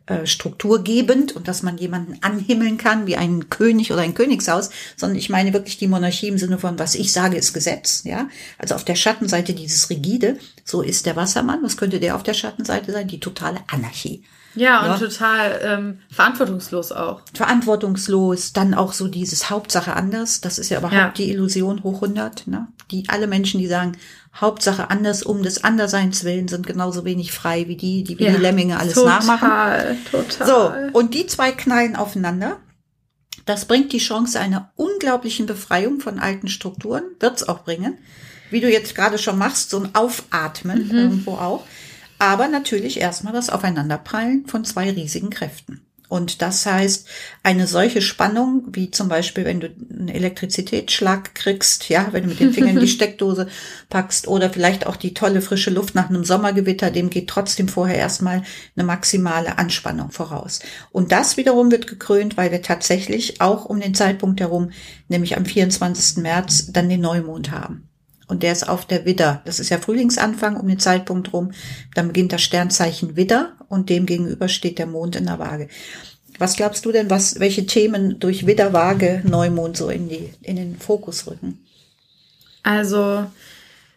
[0.06, 5.16] äh, strukturgebend und dass man jemanden anhimmeln kann wie einen König oder ein Königshaus, sondern
[5.16, 8.28] ich meine wirklich die Monarchie im Sinne von, was ich sage, ist Gesetz, ja.
[8.58, 11.62] Also auf der Schattenseite dieses Rigide, so ist der Wassermann.
[11.62, 13.08] Was könnte der auf der Schattenseite sein?
[13.08, 14.22] Die totale Anarchie.
[14.54, 17.22] Ja, und total ähm, verantwortungslos auch.
[17.34, 20.40] Verantwortungslos, dann auch so dieses Hauptsache anders.
[20.40, 21.12] Das ist ja überhaupt ja.
[21.16, 22.46] die Illusion hoch 100.
[22.46, 22.68] Ne?
[22.90, 23.96] Die alle Menschen, die sagen
[24.34, 28.32] Hauptsache anders um des Anderseins willen, sind genauso wenig frei wie die, die wie ja,
[28.32, 29.98] die Lemminge alles total, nachmachen.
[30.10, 30.46] Total.
[30.46, 32.58] So und die zwei knallen aufeinander.
[33.46, 37.98] Das bringt die Chance einer unglaublichen Befreiung von alten Strukturen, wird's auch bringen.
[38.50, 40.94] Wie du jetzt gerade schon machst, so ein Aufatmen mhm.
[40.94, 41.64] irgendwo auch
[42.18, 45.83] aber natürlich erstmal das Aufeinanderprallen von zwei riesigen Kräften.
[46.08, 47.08] Und das heißt,
[47.42, 52.40] eine solche Spannung, wie zum Beispiel, wenn du einen Elektrizitätsschlag kriegst, ja, wenn du mit
[52.40, 53.48] den Fingern die Steckdose
[53.88, 57.96] packst oder vielleicht auch die tolle frische Luft nach einem Sommergewitter, dem geht trotzdem vorher
[57.96, 58.42] erstmal
[58.76, 60.60] eine maximale Anspannung voraus.
[60.92, 64.72] Und das wiederum wird gekrönt, weil wir tatsächlich auch um den Zeitpunkt herum,
[65.08, 66.22] nämlich am 24.
[66.22, 67.88] März, dann den Neumond haben.
[68.26, 69.42] Und der ist auf der Widder.
[69.44, 71.52] Das ist ja Frühlingsanfang um den Zeitpunkt rum.
[71.94, 75.68] Dann beginnt das Sternzeichen Widder und dem gegenüber steht der Mond in der Waage.
[76.38, 80.56] Was glaubst du denn, was, welche Themen durch Widder, Waage, Neumond so in die, in
[80.56, 81.64] den Fokus rücken?
[82.62, 83.26] Also,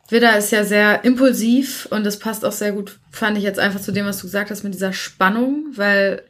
[0.10, 3.82] Widder ist ja sehr impulsiv und das passt auch sehr gut, fand ich jetzt einfach
[3.82, 6.24] zu dem, was du gesagt hast mit dieser Spannung, weil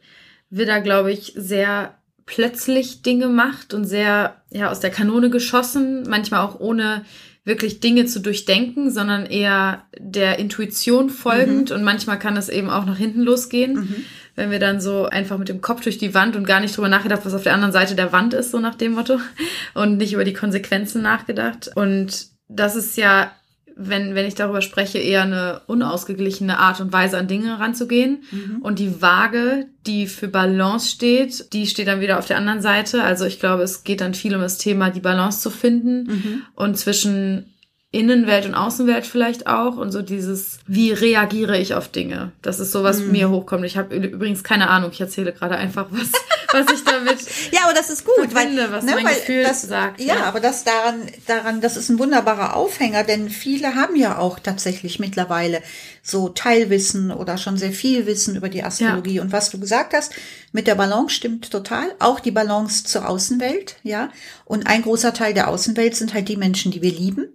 [0.50, 6.40] Widder, glaube ich, sehr plötzlich Dinge macht und sehr, ja, aus der Kanone geschossen, manchmal
[6.40, 7.04] auch ohne
[7.48, 11.70] wirklich Dinge zu durchdenken, sondern eher der Intuition folgend.
[11.70, 11.76] Mhm.
[11.76, 14.04] Und manchmal kann es eben auch nach hinten losgehen, mhm.
[14.36, 16.88] wenn wir dann so einfach mit dem Kopf durch die Wand und gar nicht drüber
[16.88, 19.18] nachgedacht, was auf der anderen Seite der Wand ist, so nach dem Motto.
[19.74, 21.70] Und nicht über die Konsequenzen nachgedacht.
[21.74, 23.32] Und das ist ja
[23.78, 28.24] wenn, wenn ich darüber spreche, eher eine unausgeglichene Art und Weise an Dinge ranzugehen.
[28.30, 28.58] Mhm.
[28.60, 33.04] Und die Waage, die für Balance steht, die steht dann wieder auf der anderen Seite.
[33.04, 36.42] Also ich glaube, es geht dann viel um das Thema, die Balance zu finden mhm.
[36.56, 37.54] und zwischen
[37.90, 42.32] Innenwelt und Außenwelt vielleicht auch und so dieses, wie reagiere ich auf Dinge?
[42.42, 43.10] Das ist so, was mm.
[43.10, 43.64] mir hochkommt.
[43.64, 46.12] Ich habe übrigens keine Ahnung, ich erzähle gerade einfach, was,
[46.52, 47.18] was ich damit
[47.50, 50.02] Ja, aber das ist gut, verbinde, weil, was ne, mein weil Gefühl das, sagt.
[50.02, 54.18] Ja, ja, aber das daran, daran, das ist ein wunderbarer Aufhänger, denn viele haben ja
[54.18, 55.62] auch tatsächlich mittlerweile
[56.10, 59.14] so Teilwissen oder schon sehr viel Wissen über die Astrologie.
[59.14, 59.22] Ja.
[59.22, 60.12] Und was du gesagt hast,
[60.52, 61.94] mit der Balance stimmt total.
[61.98, 64.10] Auch die Balance zur Außenwelt, ja.
[64.44, 67.28] Und ein großer Teil der Außenwelt sind halt die Menschen, die wir lieben.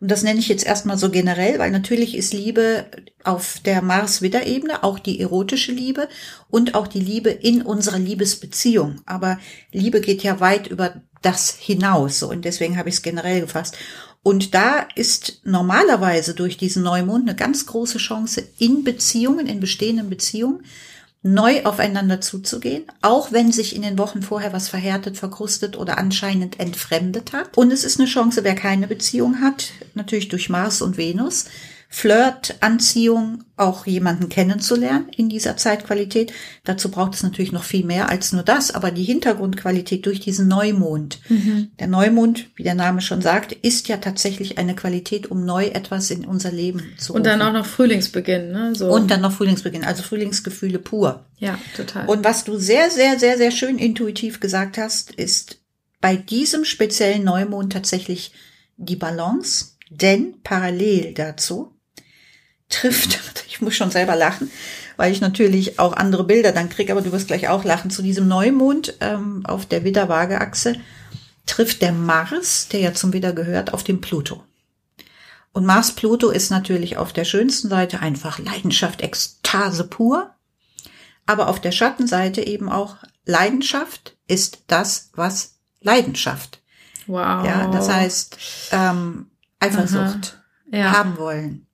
[0.00, 2.86] Und das nenne ich jetzt erstmal so generell, weil natürlich ist Liebe
[3.22, 6.08] auf der Mars-Widder-Ebene auch die erotische Liebe
[6.50, 9.00] und auch die Liebe in unserer Liebesbeziehung.
[9.06, 9.38] Aber
[9.70, 12.18] Liebe geht ja weit über das hinaus.
[12.18, 13.76] So, und deswegen habe ich es generell gefasst.
[14.22, 20.08] Und da ist normalerweise durch diesen Neumond eine ganz große Chance in Beziehungen, in bestehenden
[20.08, 20.64] Beziehungen,
[21.24, 26.58] neu aufeinander zuzugehen, auch wenn sich in den Wochen vorher was verhärtet, verkrustet oder anscheinend
[26.58, 27.56] entfremdet hat.
[27.56, 31.46] Und es ist eine Chance, wer keine Beziehung hat, natürlich durch Mars und Venus,
[31.94, 36.32] Flirt, Anziehung, auch jemanden kennenzulernen in dieser Zeitqualität.
[36.64, 40.48] Dazu braucht es natürlich noch viel mehr als nur das, aber die Hintergrundqualität durch diesen
[40.48, 41.20] Neumond.
[41.28, 41.68] Mhm.
[41.78, 46.10] Der Neumond, wie der Name schon sagt, ist ja tatsächlich eine Qualität, um neu etwas
[46.10, 48.74] in unser Leben zu Und dann auch noch Frühlingsbeginn, ne?
[48.74, 48.90] So.
[48.90, 51.26] Und dann noch Frühlingsbeginn, also Frühlingsgefühle pur.
[51.38, 52.08] Ja, total.
[52.08, 55.58] Und was du sehr, sehr, sehr, sehr schön intuitiv gesagt hast, ist
[56.00, 58.32] bei diesem speziellen Neumond tatsächlich
[58.78, 61.72] die Balance, denn parallel dazu
[62.72, 63.20] trifft.
[63.52, 64.50] Ich muss schon selber lachen,
[64.96, 67.90] weil ich natürlich auch andere Bilder dann kriege, aber du wirst gleich auch lachen.
[67.90, 70.76] Zu diesem Neumond ähm, auf der Widder-Waage-Achse
[71.44, 74.42] trifft der Mars, der ja zum Widder gehört, auf den Pluto.
[75.52, 80.30] Und Mars-Pluto ist natürlich auf der schönsten Seite einfach Leidenschaft, Ekstase pur.
[81.26, 86.62] Aber auf der Schattenseite eben auch Leidenschaft ist das, was Leidenschaft.
[87.06, 87.44] Wow.
[87.44, 88.38] Ja, das heißt
[88.72, 89.30] ähm,
[89.60, 90.92] Eifersucht ja.
[90.92, 91.66] haben wollen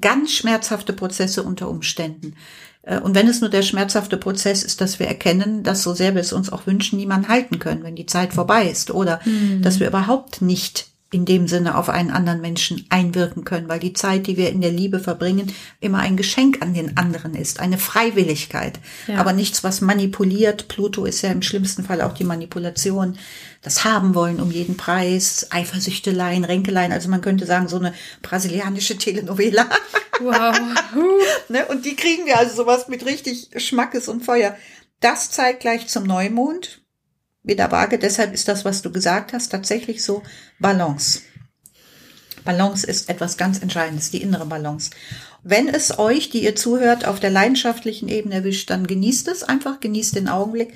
[0.00, 2.34] ganz schmerzhafte Prozesse unter Umständen.
[2.82, 6.14] Äh, und wenn es nur der schmerzhafte Prozess ist, dass wir erkennen, dass so sehr
[6.14, 8.90] wir es uns auch wünschen, niemand halten können, wenn die Zeit vorbei ist.
[8.90, 9.62] Oder mhm.
[9.62, 13.92] dass wir überhaupt nicht in dem Sinne auf einen anderen Menschen einwirken können, weil die
[13.92, 17.76] Zeit, die wir in der Liebe verbringen, immer ein Geschenk an den anderen ist, eine
[17.76, 19.18] Freiwilligkeit, ja.
[19.18, 20.68] aber nichts, was manipuliert.
[20.68, 23.18] Pluto ist ja im schlimmsten Fall auch die Manipulation,
[23.60, 28.96] das haben wollen um jeden Preis, Eifersüchteleien, Ränkeleien, also man könnte sagen, so eine brasilianische
[28.96, 29.68] Telenovela.
[30.20, 30.58] Wow.
[31.48, 31.66] ne?
[31.66, 34.56] Und die kriegen wir also sowas mit richtig Schmackes und Feuer.
[35.00, 36.81] Das zeigt gleich zum Neumond,
[37.42, 37.98] wieder vage.
[37.98, 40.22] Deshalb ist das, was du gesagt hast, tatsächlich so
[40.58, 41.20] Balance.
[42.44, 44.90] Balance ist etwas ganz Entscheidendes, die innere Balance.
[45.44, 49.80] Wenn es euch, die ihr zuhört, auf der leidenschaftlichen Ebene erwischt, dann genießt es einfach,
[49.80, 50.72] genießt den Augenblick.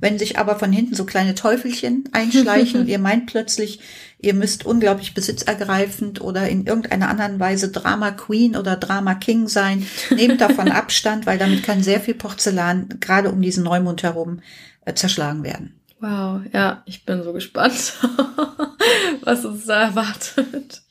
[0.00, 3.78] Wenn sich aber von hinten so kleine Teufelchen einschleichen und ihr meint plötzlich,
[4.18, 9.86] ihr müsst unglaublich besitzergreifend oder in irgendeiner anderen Weise Drama Queen oder Drama King sein,
[10.10, 14.40] nehmt davon Abstand, weil damit kann sehr viel Porzellan gerade um diesen Neumond herum
[14.84, 15.77] äh, zerschlagen werden.
[16.00, 17.94] Wow, ja, ich bin so gespannt,
[19.22, 20.82] was uns da erwartet.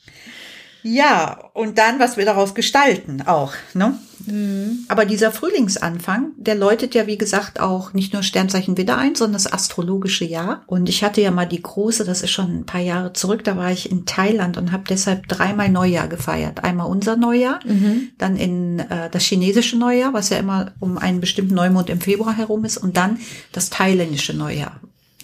[0.84, 3.98] Ja, und dann, was wir daraus gestalten auch, ne?
[4.26, 4.86] Mhm.
[4.88, 9.34] Aber dieser Frühlingsanfang, der läutet ja, wie gesagt, auch nicht nur Sternzeichen wieder ein, sondern
[9.34, 10.64] das astrologische Jahr.
[10.68, 13.58] Und ich hatte ja mal die große, das ist schon ein paar Jahre zurück, da
[13.58, 16.64] war ich in Thailand und habe deshalb dreimal Neujahr gefeiert.
[16.64, 18.10] Einmal unser Neujahr, mhm.
[18.18, 22.36] dann in äh, das chinesische Neujahr, was ja immer um einen bestimmten Neumond im Februar
[22.36, 23.20] herum ist, und dann
[23.52, 24.80] das thailändische Neujahr,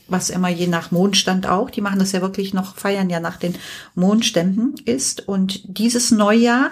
[0.08, 3.38] was immer je nach Mondstand auch, die machen das ja wirklich noch, feiern ja nach
[3.38, 3.56] den
[3.96, 5.28] Mondständen ist.
[5.28, 6.70] Und dieses Neujahr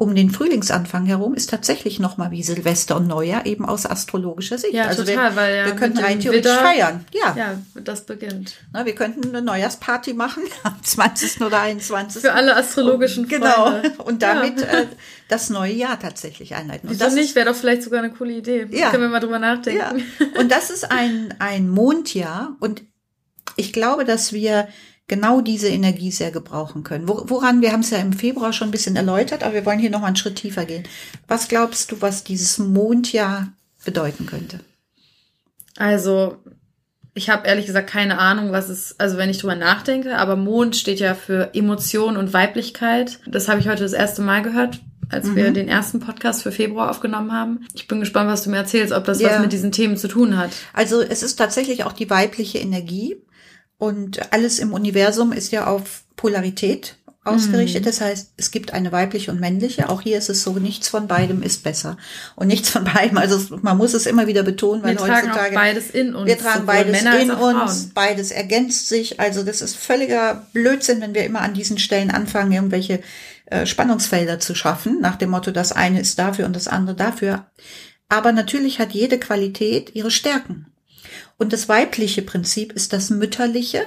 [0.00, 4.72] um den Frühlingsanfang herum ist tatsächlich nochmal wie Silvester und Neujahr eben aus astrologischer Sicht.
[4.72, 7.04] Ja, also total, wir, weil ja wir könnten rein theoretisch Widder, feiern.
[7.12, 7.36] Ja.
[7.36, 8.54] ja, das beginnt.
[8.72, 11.42] Na, wir könnten eine Neujahrsparty machen am 20.
[11.42, 12.22] oder 21.
[12.22, 13.78] Für alle astrologischen und, Genau.
[13.98, 14.68] Und damit ja.
[14.68, 14.86] äh,
[15.28, 16.88] das neue Jahr tatsächlich einleiten.
[16.88, 17.34] Und Wieso das nicht?
[17.34, 18.68] Wäre doch vielleicht sogar eine coole Idee.
[18.70, 18.88] Ja.
[18.92, 19.82] Können wir mal drüber nachdenken.
[20.18, 20.40] Ja.
[20.40, 22.84] Und das ist ein, ein Mondjahr und
[23.56, 24.66] ich glaube, dass wir
[25.10, 27.08] genau diese Energie sehr gebrauchen können.
[27.08, 29.90] Woran, wir haben es ja im Februar schon ein bisschen erläutert, aber wir wollen hier
[29.90, 30.84] noch einen Schritt tiefer gehen.
[31.26, 33.48] Was glaubst du, was dieses Mondjahr
[33.84, 34.60] bedeuten könnte?
[35.76, 36.36] Also,
[37.12, 40.76] ich habe ehrlich gesagt keine Ahnung, was es, also wenn ich drüber nachdenke, aber Mond
[40.76, 43.18] steht ja für Emotion und Weiblichkeit.
[43.26, 45.36] Das habe ich heute das erste Mal gehört, als mhm.
[45.36, 47.66] wir den ersten Podcast für Februar aufgenommen haben.
[47.74, 49.30] Ich bin gespannt, was du mir erzählst, ob das ja.
[49.30, 50.50] was mit diesen Themen zu tun hat.
[50.72, 53.16] Also es ist tatsächlich auch die weibliche Energie.
[53.80, 57.80] Und alles im Universum ist ja auf Polarität ausgerichtet.
[57.80, 57.86] Mhm.
[57.86, 59.88] Das heißt, es gibt eine weibliche und männliche.
[59.88, 61.96] Auch hier ist es so, nichts von beidem ist besser.
[62.36, 65.56] Und nichts von beidem, also man muss es immer wieder betonen, weil wir tragen heutzutage.
[65.56, 66.26] Auch beides in uns.
[66.26, 69.18] Wir tragen beides in uns, beides ergänzt sich.
[69.18, 73.00] Also das ist völliger Blödsinn, wenn wir immer an diesen Stellen anfangen, irgendwelche
[73.46, 77.46] äh, Spannungsfelder zu schaffen, nach dem Motto, das eine ist dafür und das andere dafür.
[78.10, 80.69] Aber natürlich hat jede Qualität ihre Stärken.
[81.40, 83.86] Und das weibliche Prinzip ist das mütterliche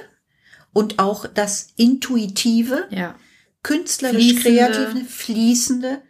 [0.72, 3.14] und auch das intuitive, ja.
[3.62, 6.02] künstlerisch kreative, fließende,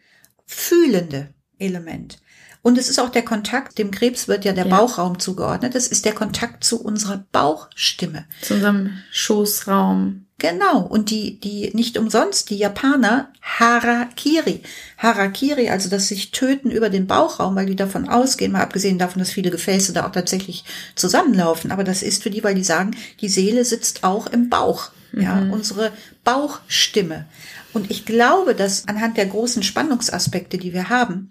[0.46, 2.16] fühlende Element.
[2.64, 4.74] Und es ist auch der Kontakt, dem Krebs wird ja der ja.
[4.74, 5.74] Bauchraum zugeordnet.
[5.74, 8.24] Das ist der Kontakt zu unserer Bauchstimme.
[8.40, 10.24] Zu unserem Schoßraum.
[10.38, 10.80] Genau.
[10.80, 14.62] Und die, die, nicht umsonst, die Japaner, Harakiri.
[14.96, 19.18] Harakiri, also das sich töten über den Bauchraum, weil die davon ausgehen, mal abgesehen davon,
[19.18, 21.70] dass viele Gefäße da auch tatsächlich zusammenlaufen.
[21.70, 24.90] Aber das ist für die, weil die sagen, die Seele sitzt auch im Bauch.
[25.12, 25.52] Ja, mhm.
[25.52, 25.92] unsere
[26.24, 27.26] Bauchstimme.
[27.72, 31.30] Und ich glaube, dass anhand der großen Spannungsaspekte, die wir haben,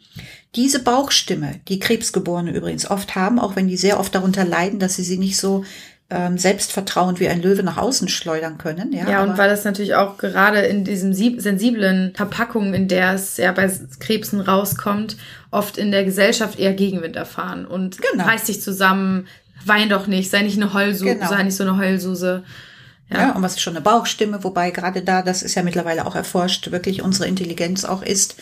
[0.56, 4.96] diese Bauchstimme, die Krebsgeborene übrigens oft haben, auch wenn die sehr oft darunter leiden, dass
[4.96, 5.64] sie sie nicht so
[6.10, 8.94] ähm, selbstvertrauend wie ein Löwe nach außen schleudern können.
[8.94, 13.38] Ja, ja und weil das natürlich auch gerade in diesem sensiblen Verpackung, in der es
[13.38, 15.18] ja bei Krebsen rauskommt,
[15.50, 18.26] oft in der Gesellschaft eher Gegenwind erfahren und genau.
[18.26, 19.28] reiß dich zusammen,
[19.66, 21.30] wein doch nicht, sei nicht eine Heulsuse, genau.
[21.30, 22.44] sei nicht so eine Heulsuse.
[23.14, 23.20] Ja.
[23.28, 23.32] ja.
[23.36, 26.72] und was ist schon eine Bauchstimme, wobei gerade da, das ist ja mittlerweile auch erforscht,
[26.72, 28.36] wirklich unsere Intelligenz auch ist.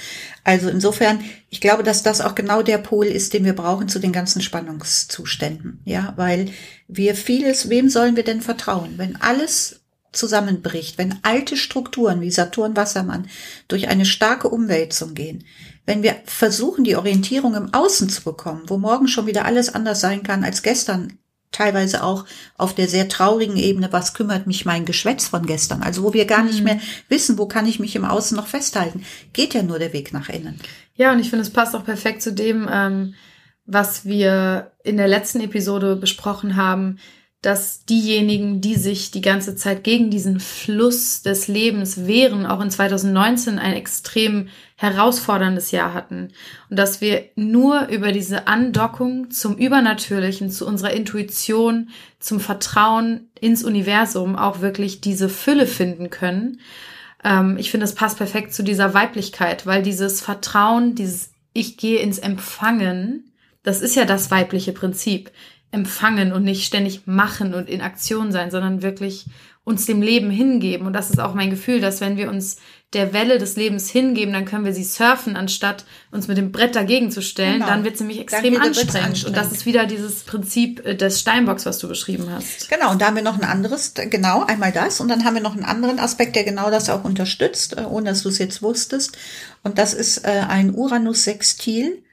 [0.44, 4.00] Also insofern, ich glaube, dass das auch genau der Pol ist, den wir brauchen zu
[4.00, 5.82] den ganzen Spannungszuständen.
[5.86, 6.50] Ja, weil
[6.88, 8.94] wir vieles, wem sollen wir denn vertrauen?
[8.98, 9.82] Wenn alles
[10.12, 13.28] zusammenbricht, wenn alte Strukturen wie Saturn Wassermann
[13.68, 15.46] durch eine starke Umwälzung gehen,
[15.86, 20.02] wenn wir versuchen, die Orientierung im Außen zu bekommen, wo morgen schon wieder alles anders
[20.02, 21.18] sein kann als gestern,
[21.52, 22.26] teilweise auch
[22.58, 25.84] auf der sehr traurigen Ebene, was kümmert mich mein Geschwätz von gestern?
[25.84, 26.66] Also wo wir gar nicht mhm.
[26.66, 30.14] mehr wissen, wo kann ich mich im Außen noch festhalten, geht ja nur der Weg
[30.14, 30.60] nach innen.
[30.96, 33.16] Ja, und ich finde, es passt auch perfekt zu dem, ähm,
[33.66, 37.00] was wir in der letzten Episode besprochen haben,
[37.42, 42.70] dass diejenigen, die sich die ganze Zeit gegen diesen Fluss des Lebens wehren, auch in
[42.70, 46.34] 2019 ein extrem herausforderndes Jahr hatten.
[46.70, 53.64] Und dass wir nur über diese Andockung zum Übernatürlichen, zu unserer Intuition, zum Vertrauen ins
[53.64, 56.60] Universum auch wirklich diese Fülle finden können.
[57.24, 62.00] Ähm, ich finde, das passt perfekt zu dieser Weiblichkeit, weil dieses Vertrauen, dieses Ich gehe
[62.02, 63.32] ins Empfangen,
[63.64, 65.32] das ist ja das weibliche Prinzip
[65.72, 69.26] empfangen und nicht ständig machen und in Aktion sein, sondern wirklich
[69.64, 70.88] uns dem Leben hingeben.
[70.88, 72.58] Und das ist auch mein Gefühl, dass wenn wir uns
[72.94, 76.76] der Welle des Lebens hingeben, dann können wir sie surfen, anstatt uns mit dem Brett
[76.76, 77.60] dagegen zu stellen.
[77.60, 77.68] Genau.
[77.68, 78.96] Dann wird es nämlich extrem anstrengend.
[78.96, 79.26] anstrengend.
[79.26, 82.70] Und das ist wieder dieses Prinzip äh, des Steinbocks, was du beschrieben hast.
[82.70, 85.00] Genau, und da haben wir noch ein anderes, genau, einmal das.
[85.00, 88.10] Und dann haben wir noch einen anderen Aspekt, der genau das auch unterstützt, äh, ohne
[88.10, 89.18] dass du es jetzt wusstest.
[89.64, 92.04] Und das ist äh, ein Uranus-Sextil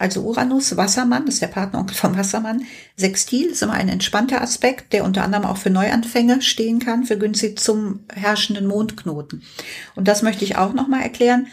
[0.00, 2.62] also Uranus, Wassermann, das ist der Partneronkel vom Wassermann.
[2.96, 7.18] Sextil ist immer ein entspannter Aspekt, der unter anderem auch für Neuanfänge stehen kann, für
[7.18, 9.42] günstig zum herrschenden Mondknoten.
[9.96, 11.48] Und das möchte ich auch nochmal erklären.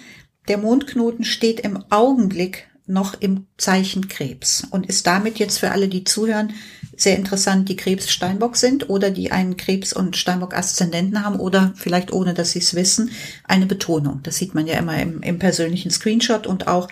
[0.47, 5.89] Der Mondknoten steht im Augenblick noch im Zeichen Krebs und ist damit jetzt für alle,
[5.89, 6.53] die zuhören,
[6.95, 11.73] sehr interessant, die Krebs Steinbock sind oder die einen Krebs und Steinbock Aszendenten haben oder
[11.75, 13.11] vielleicht ohne, dass sie es wissen,
[13.43, 14.21] eine Betonung.
[14.23, 16.87] Das sieht man ja immer im, im persönlichen Screenshot und auch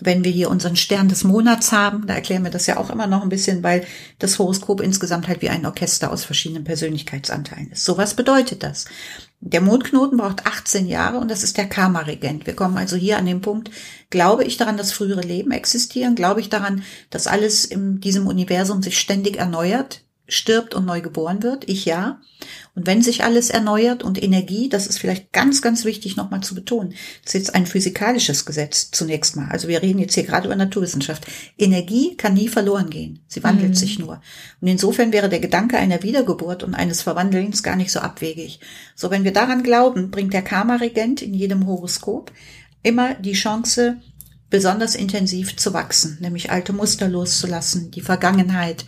[0.00, 3.06] wenn wir hier unseren Stern des Monats haben, da erklären wir das ja auch immer
[3.06, 3.86] noch ein bisschen, weil
[4.18, 7.84] das Horoskop insgesamt halt wie ein Orchester aus verschiedenen Persönlichkeitsanteilen ist.
[7.84, 8.86] So was bedeutet das?
[9.40, 12.46] Der Mondknoten braucht 18 Jahre und das ist der Karma-Regent.
[12.46, 13.70] Wir kommen also hier an den Punkt,
[14.10, 16.14] glaube ich daran, dass frühere Leben existieren?
[16.14, 20.04] Glaube ich daran, dass alles in diesem Universum sich ständig erneuert?
[20.26, 22.20] stirbt und neu geboren wird, ich ja.
[22.74, 26.56] Und wenn sich alles erneuert und Energie, das ist vielleicht ganz, ganz wichtig nochmal zu
[26.56, 29.48] betonen, das ist jetzt ein physikalisches Gesetz zunächst mal.
[29.48, 31.24] Also wir reden jetzt hier gerade über Naturwissenschaft.
[31.56, 33.20] Energie kann nie verloren gehen.
[33.28, 33.74] Sie wandelt mhm.
[33.76, 34.20] sich nur.
[34.60, 38.58] Und insofern wäre der Gedanke einer Wiedergeburt und eines Verwandelns gar nicht so abwegig.
[38.96, 42.32] So, wenn wir daran glauben, bringt der Karma-Regent in jedem Horoskop
[42.82, 43.98] immer die Chance,
[44.50, 48.84] besonders intensiv zu wachsen, nämlich alte Muster loszulassen, die Vergangenheit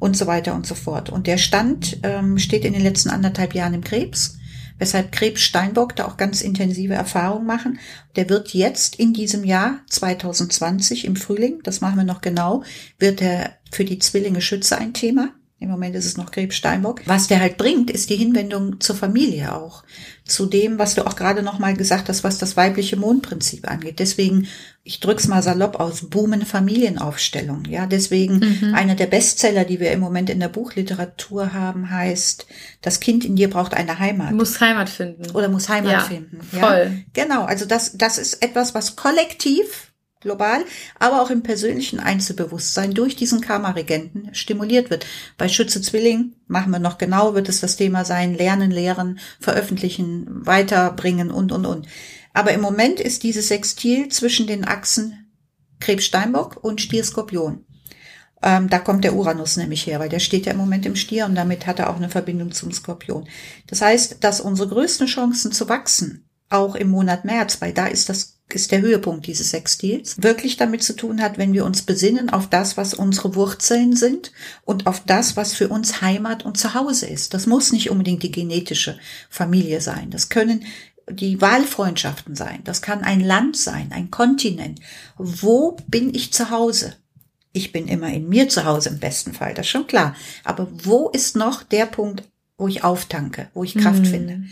[0.00, 1.10] und so weiter und so fort.
[1.10, 4.38] Und der Stand ähm, steht in den letzten anderthalb Jahren im Krebs,
[4.78, 7.78] weshalb Krebs Steinbock da auch ganz intensive Erfahrungen machen.
[8.16, 12.64] Der wird jetzt in diesem Jahr 2020 im Frühling, das machen wir noch genau,
[12.98, 15.34] wird er für die Zwillinge Schütze ein Thema.
[15.60, 17.02] Im Moment ist es noch Krebs-Steinbock.
[17.04, 19.84] Was der halt bringt, ist die Hinwendung zur Familie auch.
[20.30, 23.98] Zu dem, was du auch gerade noch mal gesagt hast, was das weibliche Mondprinzip angeht.
[23.98, 24.46] Deswegen,
[24.84, 27.64] ich drück's mal salopp aus, boomen Familienaufstellung.
[27.68, 28.74] Ja, deswegen mhm.
[28.74, 32.46] einer der Bestseller, die wir im Moment in der Buchliteratur haben, heißt,
[32.80, 34.32] das Kind in dir braucht eine Heimat.
[34.32, 35.30] Muss Heimat finden.
[35.32, 36.40] Oder muss Heimat ja, finden.
[36.52, 36.60] Ja?
[36.60, 37.04] Voll.
[37.12, 37.44] Genau.
[37.44, 39.89] Also das, das ist etwas, was kollektiv
[40.20, 40.64] global,
[40.98, 45.06] aber auch im persönlichen Einzelbewusstsein durch diesen Karma-Regenten stimuliert wird.
[45.38, 50.26] Bei Schütze Zwilling machen wir noch genau, wird es das Thema sein, lernen, lehren, veröffentlichen,
[50.46, 51.86] weiterbringen und, und, und.
[52.34, 55.26] Aber im Moment ist dieses Sextil zwischen den Achsen
[55.80, 57.64] Krebs-Steinbock und Stier-Skorpion.
[58.42, 61.26] Ähm, da kommt der Uranus nämlich her, weil der steht ja im Moment im Stier
[61.26, 63.28] und damit hat er auch eine Verbindung zum Skorpion.
[63.66, 68.08] Das heißt, dass unsere größten Chancen zu wachsen, auch im Monat März, weil da ist
[68.08, 72.30] das ist der Höhepunkt dieses Sextils, wirklich damit zu tun hat, wenn wir uns besinnen
[72.30, 74.32] auf das, was unsere Wurzeln sind
[74.64, 77.34] und auf das, was für uns Heimat und Zuhause ist.
[77.34, 78.98] Das muss nicht unbedingt die genetische
[79.28, 80.10] Familie sein.
[80.10, 80.64] Das können
[81.10, 82.60] die Wahlfreundschaften sein.
[82.64, 84.80] Das kann ein Land sein, ein Kontinent.
[85.16, 86.96] Wo bin ich zu Hause?
[87.52, 90.14] Ich bin immer in mir zu Hause im besten Fall, das ist schon klar.
[90.44, 92.22] Aber wo ist noch der Punkt,
[92.60, 94.06] wo ich auftanke, wo ich Kraft mhm.
[94.06, 94.42] finde?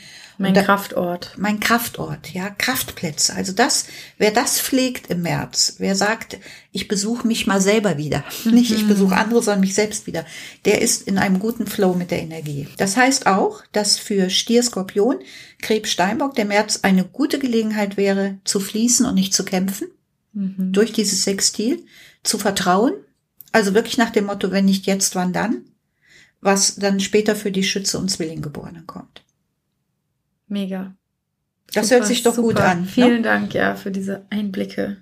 [0.40, 1.34] Mein da, Kraftort.
[1.36, 3.34] Mein Kraftort, ja, Kraftplätze.
[3.34, 3.86] Also das,
[4.18, 6.38] wer das pflegt im März, wer sagt,
[6.70, 8.52] ich besuche mich mal selber wieder, mhm.
[8.54, 10.24] nicht ich besuche andere, sondern mich selbst wieder,
[10.64, 12.68] der ist in einem guten Flow mit der Energie.
[12.76, 15.16] Das heißt auch, dass für Stier, Skorpion,
[15.60, 19.88] Krebs, Steinbock der März eine gute Gelegenheit wäre, zu fließen und nicht zu kämpfen,
[20.32, 20.72] mhm.
[20.72, 21.84] durch dieses Sextil,
[22.22, 22.92] zu vertrauen,
[23.50, 25.64] also wirklich nach dem Motto, wenn nicht jetzt, wann dann,
[26.40, 29.24] was dann später für die Schütze und Zwillinggeborenen kommt.
[30.46, 30.94] Mega.
[31.74, 32.48] Das super, hört sich doch super.
[32.48, 32.82] gut an.
[32.82, 32.86] Ne?
[32.86, 33.22] Vielen ne?
[33.22, 34.96] Dank, ja, für diese Einblicke.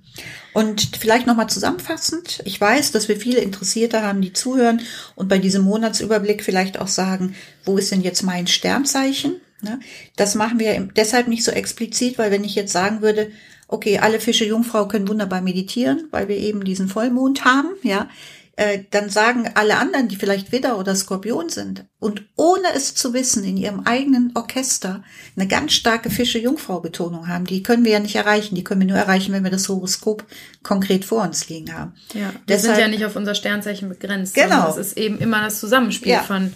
[0.52, 2.42] Und vielleicht nochmal zusammenfassend.
[2.44, 4.80] Ich weiß, dass wir viele Interessierte haben, die zuhören
[5.14, 9.36] und bei diesem Monatsüberblick vielleicht auch sagen, wo ist denn jetzt mein Sternzeichen?
[9.62, 9.78] Ne?
[10.16, 13.30] Das machen wir deshalb nicht so explizit, weil wenn ich jetzt sagen würde,
[13.68, 18.08] okay, alle Fische Jungfrau können wunderbar meditieren, weil wir eben diesen Vollmond haben, ja,
[18.56, 23.12] äh, dann sagen alle anderen, die vielleicht Widder oder Skorpion sind und ohne es zu
[23.12, 25.04] wissen in ihrem eigenen Orchester
[25.36, 28.54] eine ganz starke Fische-Jungfrau-Betonung haben, die können wir ja nicht erreichen.
[28.54, 30.24] Die können wir nur erreichen, wenn wir das Horoskop
[30.62, 31.94] konkret vor uns liegen haben.
[32.14, 34.34] Ja, wir Deshalb, sind ja nicht auf unser Sternzeichen begrenzt.
[34.34, 34.70] Genau.
[34.70, 36.22] Es ist eben immer das Zusammenspiel ja.
[36.22, 36.54] von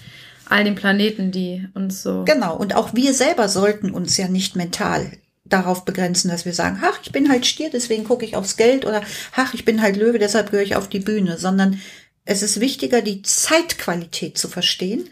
[0.48, 2.24] all den Planeten, die uns so.
[2.24, 2.56] Genau.
[2.56, 5.12] Und auch wir selber sollten uns ja nicht mental
[5.50, 8.86] darauf begrenzen, dass wir sagen, ach, ich bin halt Stier, deswegen gucke ich aufs Geld
[8.86, 9.02] oder
[9.36, 11.80] ach, ich bin halt Löwe, deshalb gehöre ich auf die Bühne, sondern
[12.24, 15.08] es ist wichtiger, die Zeitqualität zu verstehen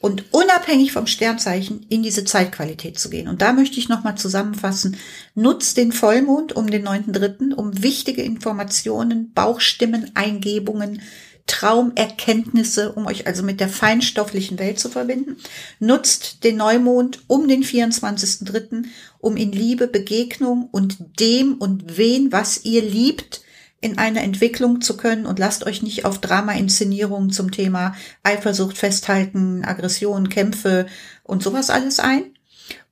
[0.00, 3.28] und unabhängig vom Sternzeichen in diese Zeitqualität zu gehen.
[3.28, 4.96] Und da möchte ich nochmal zusammenfassen,
[5.34, 11.00] nutzt den Vollmond um den 9.3., um wichtige Informationen, Bauchstimmen, Eingebungen,
[11.46, 15.36] Traumerkenntnisse, um euch also mit der feinstofflichen Welt zu verbinden.
[15.78, 18.84] Nutzt den Neumond um den 24.3.,
[19.26, 23.42] um in Liebe, Begegnung und dem und wen, was ihr liebt,
[23.80, 29.64] in einer Entwicklung zu können und lasst euch nicht auf Drama-Inszenierungen zum Thema Eifersucht festhalten,
[29.64, 30.86] Aggression, Kämpfe
[31.24, 32.36] und sowas alles ein.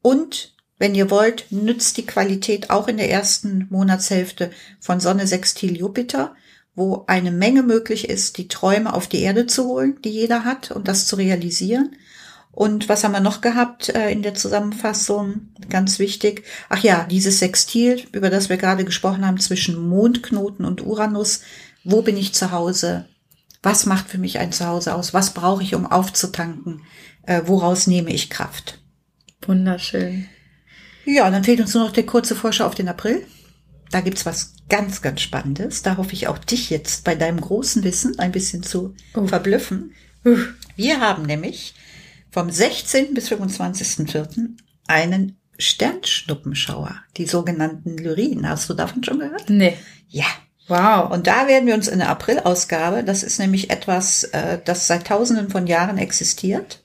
[0.02, 5.76] Und wenn ihr wollt, nützt die Qualität auch in der ersten Monatshälfte von Sonne Sextil
[5.76, 6.34] Jupiter
[6.74, 10.70] wo eine Menge möglich ist, die Träume auf die Erde zu holen, die jeder hat
[10.70, 11.96] und das zu realisieren.
[12.54, 15.48] Und was haben wir noch gehabt äh, in der Zusammenfassung?
[15.68, 16.44] Ganz wichtig.
[16.68, 21.40] Ach ja, dieses Sextil, über das wir gerade gesprochen haben, zwischen Mondknoten und Uranus.
[21.82, 23.06] Wo bin ich zu Hause?
[23.62, 25.12] Was macht für mich ein Zuhause aus?
[25.12, 26.82] Was brauche ich, um aufzutanken?
[27.22, 28.78] Äh, woraus nehme ich Kraft?
[29.42, 30.28] Wunderschön.
[31.06, 33.26] Ja, dann fehlt uns nur noch der kurze Vorschau auf den April.
[33.90, 35.82] Da gibt's was ganz, ganz Spannendes.
[35.82, 39.26] Da hoffe ich auch dich jetzt bei deinem großen Wissen ein bisschen zu oh.
[39.26, 39.92] verblüffen.
[40.76, 41.74] Wir haben nämlich
[42.34, 43.14] vom 16.
[43.14, 44.56] bis 25.04.
[44.88, 48.48] einen Sternschnuppenschauer, die sogenannten Lyrien.
[48.48, 49.48] Hast du davon schon gehört?
[49.48, 49.76] Nee.
[50.08, 50.24] Ja.
[50.66, 51.12] Wow.
[51.12, 55.06] Und da werden wir uns in der April-Ausgabe, das ist nämlich etwas, äh, das seit
[55.06, 56.82] tausenden von Jahren existiert.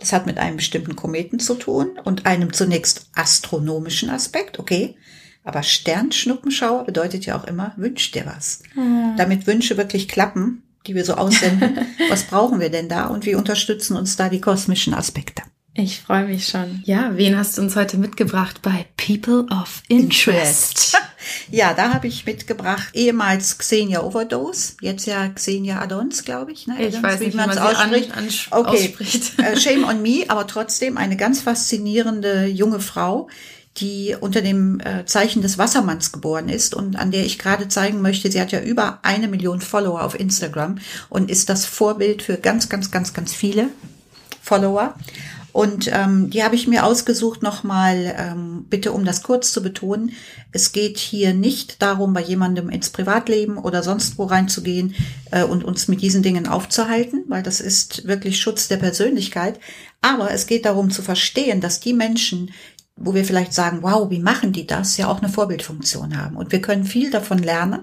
[0.00, 4.96] Das hat mit einem bestimmten Kometen zu tun und einem zunächst astronomischen Aspekt, okay.
[5.44, 8.64] Aber Sternschnuppenschauer bedeutet ja auch immer, wünsch dir was.
[8.74, 9.14] Mhm.
[9.18, 11.78] Damit Wünsche wirklich klappen, die wir so aussenden,
[12.08, 15.42] was brauchen wir denn da und wie unterstützen uns da die kosmischen Aspekte?
[15.76, 16.82] Ich freue mich schon.
[16.84, 20.96] Ja, wen hast du uns heute mitgebracht bei People of Interest?
[21.50, 26.68] ja, da habe ich mitgebracht ehemals Xenia Overdose, jetzt ja Xenia Adons, glaube ich.
[26.68, 26.76] Ne?
[26.86, 28.12] Ich weiß nicht, wie man es ausspricht.
[28.12, 28.70] An, an, okay.
[28.70, 29.36] ausspricht.
[29.40, 33.26] Äh, shame on me, aber trotzdem eine ganz faszinierende junge Frau,
[33.78, 38.02] die unter dem äh, Zeichen des Wassermanns geboren ist und an der ich gerade zeigen
[38.02, 42.36] möchte, sie hat ja über eine Million Follower auf Instagram und ist das Vorbild für
[42.36, 43.68] ganz, ganz, ganz, ganz viele
[44.40, 44.94] Follower.
[45.54, 50.10] Und ähm, die habe ich mir ausgesucht nochmal, ähm, bitte um das kurz zu betonen.
[50.50, 54.96] Es geht hier nicht darum, bei jemandem ins Privatleben oder sonst wo reinzugehen
[55.30, 59.60] äh, und uns mit diesen Dingen aufzuhalten, weil das ist wirklich Schutz der Persönlichkeit.
[60.00, 62.50] Aber es geht darum zu verstehen, dass die Menschen,
[62.96, 66.36] wo wir vielleicht sagen, wow, wie machen die das, ja auch eine Vorbildfunktion haben.
[66.36, 67.80] Und wir können viel davon lernen.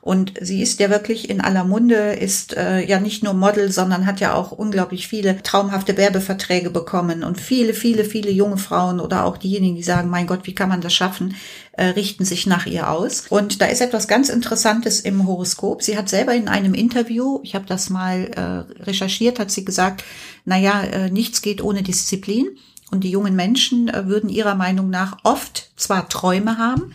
[0.00, 4.06] Und sie ist ja wirklich in aller Munde, ist äh, ja nicht nur Model, sondern
[4.06, 7.24] hat ja auch unglaublich viele traumhafte Werbeverträge bekommen.
[7.24, 10.68] Und viele, viele, viele junge Frauen oder auch diejenigen, die sagen, mein Gott, wie kann
[10.68, 11.34] man das schaffen,
[11.72, 13.24] äh, richten sich nach ihr aus.
[13.30, 15.82] Und da ist etwas ganz Interessantes im Horoskop.
[15.82, 20.04] Sie hat selber in einem Interview, ich habe das mal äh, recherchiert, hat sie gesagt,
[20.44, 22.46] naja, äh, nichts geht ohne Disziplin.
[22.92, 26.92] Und die jungen Menschen äh, würden ihrer Meinung nach oft zwar Träume haben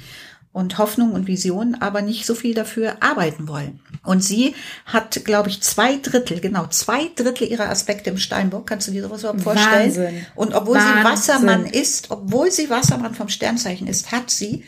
[0.54, 3.80] und Hoffnung und Visionen, aber nicht so viel dafür arbeiten wollen.
[4.04, 4.54] Und sie
[4.86, 8.68] hat, glaube ich, zwei Drittel, genau, zwei Drittel ihrer Aspekte im Steinbock.
[8.68, 9.96] Kannst du dir sowas überhaupt vorstellen?
[9.96, 10.26] Wahnsinn.
[10.36, 10.98] Und obwohl Wahnsinn.
[10.98, 14.64] sie Wassermann ist, obwohl sie Wassermann vom Sternzeichen ist, hat sie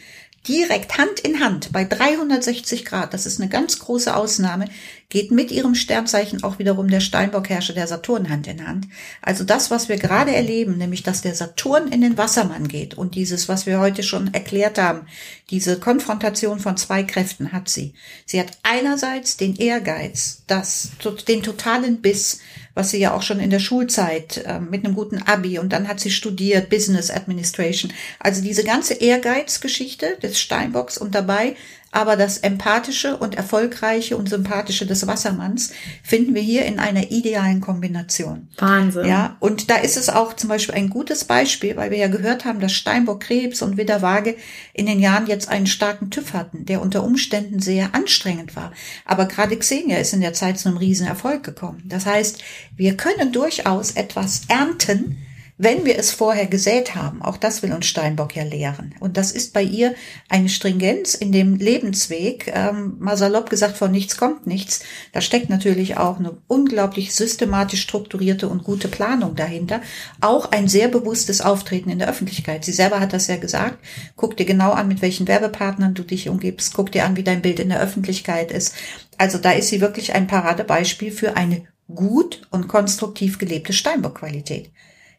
[0.48, 4.66] direkt Hand in Hand bei 360 Grad, das ist eine ganz große Ausnahme,
[5.10, 8.88] geht mit ihrem Sternzeichen auch wiederum der Steinbockherrscher, der Saturn Hand in Hand.
[9.24, 13.16] Also das, was wir gerade erleben, nämlich dass der Saturn in den Wassermann geht und
[13.16, 15.08] dieses, was wir heute schon erklärt haben,
[15.50, 17.94] diese Konfrontation von zwei Kräften hat sie.
[18.28, 20.90] Sie hat einerseits den Ehrgeiz, das,
[21.28, 22.40] den totalen Biss,
[22.76, 25.88] was sie ja auch schon in der Schulzeit äh, mit einem guten Abi und dann
[25.88, 27.92] hat sie studiert Business Administration.
[28.20, 31.56] Also diese ganze Ehrgeizgeschichte des Steinbocks und dabei
[31.92, 35.72] aber das Empathische und Erfolgreiche und Sympathische des Wassermanns
[36.04, 38.48] finden wir hier in einer idealen Kombination.
[38.58, 39.06] Wahnsinn.
[39.08, 42.46] Ja, und da ist es auch zum Beispiel ein gutes Beispiel, weil wir ja gehört
[42.46, 44.36] haben, dass Steinbock Krebs und Widder Waage
[44.74, 48.72] in den Jahren jetzt einen starken TÜV hatten, der unter Umständen sehr anstrengend war.
[49.06, 51.84] Aber gerade Xenia ist in der Zeit zu einem Riesenerfolg gekommen.
[51.86, 52.44] Das heißt,
[52.76, 55.18] wir können durchaus etwas ernten,
[55.62, 57.22] wenn wir es vorher gesät haben.
[57.22, 58.96] Auch das will uns Steinbock ja lehren.
[59.02, 59.94] Und das ist bei ihr
[60.30, 62.50] eine Stringenz in dem Lebensweg.
[62.56, 64.80] Ähm, mal salopp gesagt, von nichts kommt nichts.
[65.12, 69.82] Da steckt natürlich auch eine unglaublich systematisch strukturierte und gute Planung dahinter.
[70.22, 72.64] Auch ein sehr bewusstes Auftreten in der Öffentlichkeit.
[72.64, 73.80] Sie selber hat das ja gesagt.
[74.16, 76.74] Guck dir genau an, mit welchen Werbepartnern du dich umgibst.
[76.74, 78.76] Guck dir an, wie dein Bild in der Öffentlichkeit ist.
[79.18, 84.72] Also da ist sie wirklich ein Paradebeispiel für eine gut und konstruktiv gelebte Steinbock-Qualität.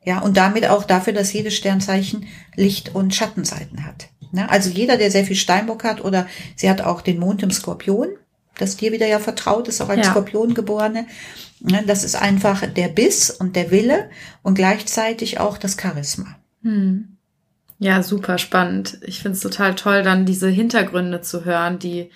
[0.02, 2.26] Ja, und damit auch dafür, dass jedes Sternzeichen
[2.56, 4.08] Licht- und Schattenseiten hat.
[4.32, 4.48] Ne?
[4.48, 6.26] Also jeder, der sehr viel Steinbock hat oder
[6.56, 8.08] sie hat auch den Mond im Skorpion,
[8.58, 10.12] das dir wieder ja vertraut ist, auch als ja.
[10.12, 11.06] Skorpion geborene.
[11.60, 11.84] Ne?
[11.86, 14.08] Das ist einfach der Biss und der Wille
[14.42, 16.36] und gleichzeitig auch das Charisma.
[16.62, 17.16] Hm.
[17.78, 18.98] Ja, super spannend.
[19.02, 22.10] Ich finde es total toll, dann diese Hintergründe zu hören, die,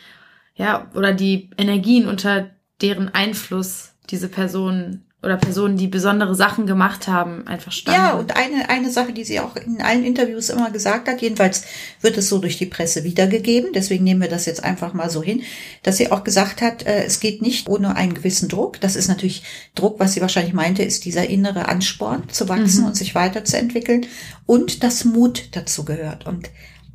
[0.55, 2.51] ja, oder die Energien, unter
[2.83, 8.01] deren Einfluss diese Personen oder Personen, die besondere Sachen gemacht haben, einfach standen.
[8.01, 11.65] Ja, und eine, eine Sache, die sie auch in allen Interviews immer gesagt hat, jedenfalls
[12.01, 15.23] wird es so durch die Presse wiedergegeben, deswegen nehmen wir das jetzt einfach mal so
[15.23, 15.43] hin,
[15.83, 18.81] dass sie auch gesagt hat, äh, es geht nicht ohne einen gewissen Druck.
[18.81, 19.43] Das ist natürlich
[19.75, 22.89] Druck, was sie wahrscheinlich meinte, ist dieser innere Ansporn zu wachsen mhm.
[22.89, 24.07] und sich weiterzuentwickeln
[24.47, 26.27] und das Mut dazu gehört.
[26.27, 26.51] Und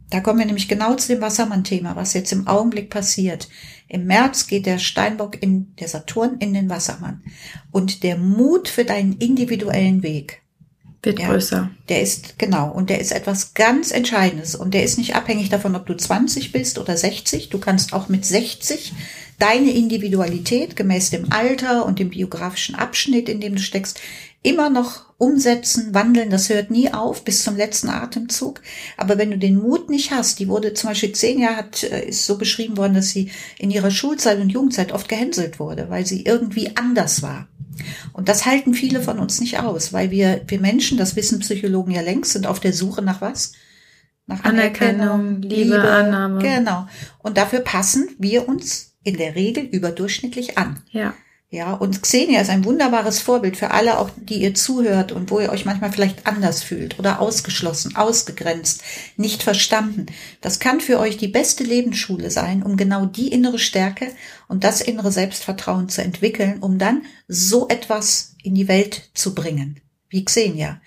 [0.09, 3.47] da kommen wir nämlich genau zu dem Wassermann-Thema, was jetzt im Augenblick passiert.
[3.89, 7.23] Im März geht der Steinbock in der Saturn in den Wassermann.
[7.71, 10.43] Und der Mut für deinen individuellen Weg
[11.01, 11.71] wird ja, größer.
[11.87, 14.53] Der ist, genau, und der ist etwas ganz Entscheidendes.
[14.53, 17.49] Und der ist nicht abhängig davon, ob du 20 bist oder 60.
[17.49, 18.93] Du kannst auch mit 60
[19.39, 23.99] deine Individualität gemäß dem Alter und dem biografischen Abschnitt, in dem du steckst,
[24.41, 28.61] immer noch umsetzen, wandeln, das hört nie auf bis zum letzten Atemzug.
[28.95, 32.07] Aber wenn du den Mut nicht hast, die wurde zum Beispiel zehn Jahre hat, äh,
[32.07, 36.05] ist so beschrieben worden, dass sie in ihrer Schulzeit und Jugendzeit oft gehänselt wurde, weil
[36.05, 37.49] sie irgendwie anders war.
[38.13, 41.91] Und das halten viele von uns nicht aus, weil wir, wir Menschen, das wissen Psychologen
[41.91, 43.53] ja längst, sind auf der Suche nach was?
[44.25, 46.41] Nach Anerkennung, Anerkennung Liebe, Liebe, Annahme.
[46.41, 46.87] Genau.
[47.19, 50.81] Und dafür passen wir uns in der Regel überdurchschnittlich an.
[50.91, 51.13] Ja.
[51.51, 55.39] Ja, und Xenia ist ein wunderbares Vorbild für alle, auch die ihr zuhört und wo
[55.39, 58.83] ihr euch manchmal vielleicht anders fühlt oder ausgeschlossen, ausgegrenzt,
[59.17, 60.05] nicht verstanden.
[60.41, 64.09] Das kann für euch die beste Lebensschule sein, um genau die innere Stärke
[64.47, 69.81] und das innere Selbstvertrauen zu entwickeln, um dann so etwas in die Welt zu bringen.
[70.07, 70.79] Wie Xenia.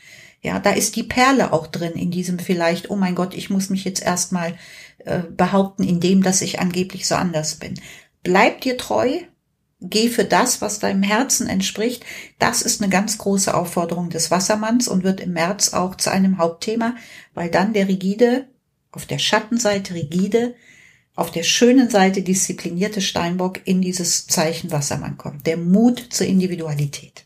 [0.42, 3.68] Ja, da ist die Perle auch drin in diesem vielleicht, oh mein Gott, ich muss
[3.68, 4.56] mich jetzt erstmal
[4.98, 7.74] äh, behaupten, indem dass ich angeblich so anders bin.
[8.22, 9.22] Bleibt dir treu,
[9.82, 12.04] geh für das, was deinem Herzen entspricht.
[12.38, 16.38] Das ist eine ganz große Aufforderung des Wassermanns und wird im März auch zu einem
[16.38, 16.94] Hauptthema,
[17.34, 18.46] weil dann der rigide
[18.94, 20.54] Auf der Schattenseite rigide,
[21.14, 25.46] auf der schönen Seite disziplinierte Steinbock in dieses Zeichen Wassermann kommt.
[25.46, 27.24] Der Mut zur Individualität.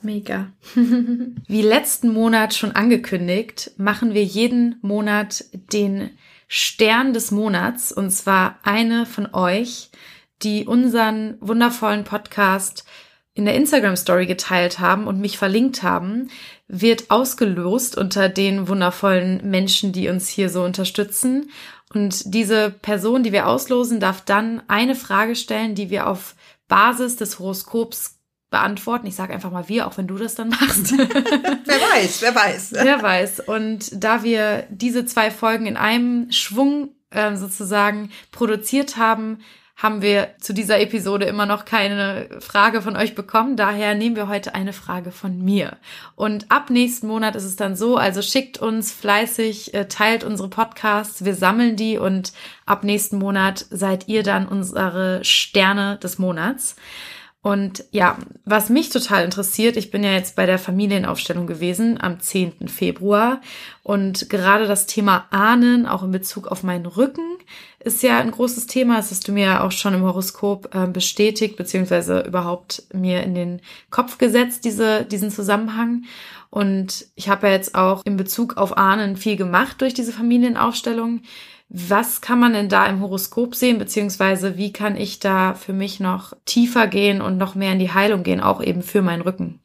[0.00, 0.52] Mega.
[1.48, 6.10] Wie letzten Monat schon angekündigt, machen wir jeden Monat den
[6.46, 9.87] Stern des Monats und zwar eine von euch,
[10.42, 12.84] die unseren wundervollen Podcast
[13.34, 16.28] in der Instagram Story geteilt haben und mich verlinkt haben,
[16.66, 21.50] wird ausgelost unter den wundervollen Menschen, die uns hier so unterstützen.
[21.94, 26.34] Und diese Person, die wir auslosen, darf dann eine Frage stellen, die wir auf
[26.66, 28.18] Basis des Horoskops
[28.50, 29.06] beantworten.
[29.06, 30.92] Ich sage einfach mal wir, auch wenn du das dann machst.
[30.98, 32.72] wer weiß, wer weiß.
[32.72, 33.40] Wer weiß.
[33.40, 39.38] Und da wir diese zwei Folgen in einem Schwung äh, sozusagen produziert haben,
[39.78, 43.56] haben wir zu dieser Episode immer noch keine Frage von euch bekommen.
[43.56, 45.76] Daher nehmen wir heute eine Frage von mir.
[46.16, 50.48] Und ab nächsten Monat ist es dann so, also schickt uns fleißig, äh, teilt unsere
[50.48, 52.32] Podcasts, wir sammeln die und
[52.66, 56.74] ab nächsten Monat seid ihr dann unsere Sterne des Monats.
[57.40, 62.18] Und ja, was mich total interessiert, ich bin ja jetzt bei der Familienaufstellung gewesen am
[62.18, 62.66] 10.
[62.66, 63.40] Februar
[63.84, 67.37] und gerade das Thema Ahnen, auch in Bezug auf meinen Rücken,
[67.80, 68.96] ist ja ein großes Thema.
[68.96, 73.60] Das hast du mir auch schon im Horoskop äh, bestätigt, beziehungsweise überhaupt mir in den
[73.90, 76.04] Kopf gesetzt, diese, diesen Zusammenhang.
[76.50, 81.20] Und ich habe ja jetzt auch in Bezug auf Ahnen viel gemacht durch diese Familienaufstellung.
[81.68, 86.00] Was kann man denn da im Horoskop sehen, beziehungsweise wie kann ich da für mich
[86.00, 89.60] noch tiefer gehen und noch mehr in die Heilung gehen, auch eben für meinen Rücken?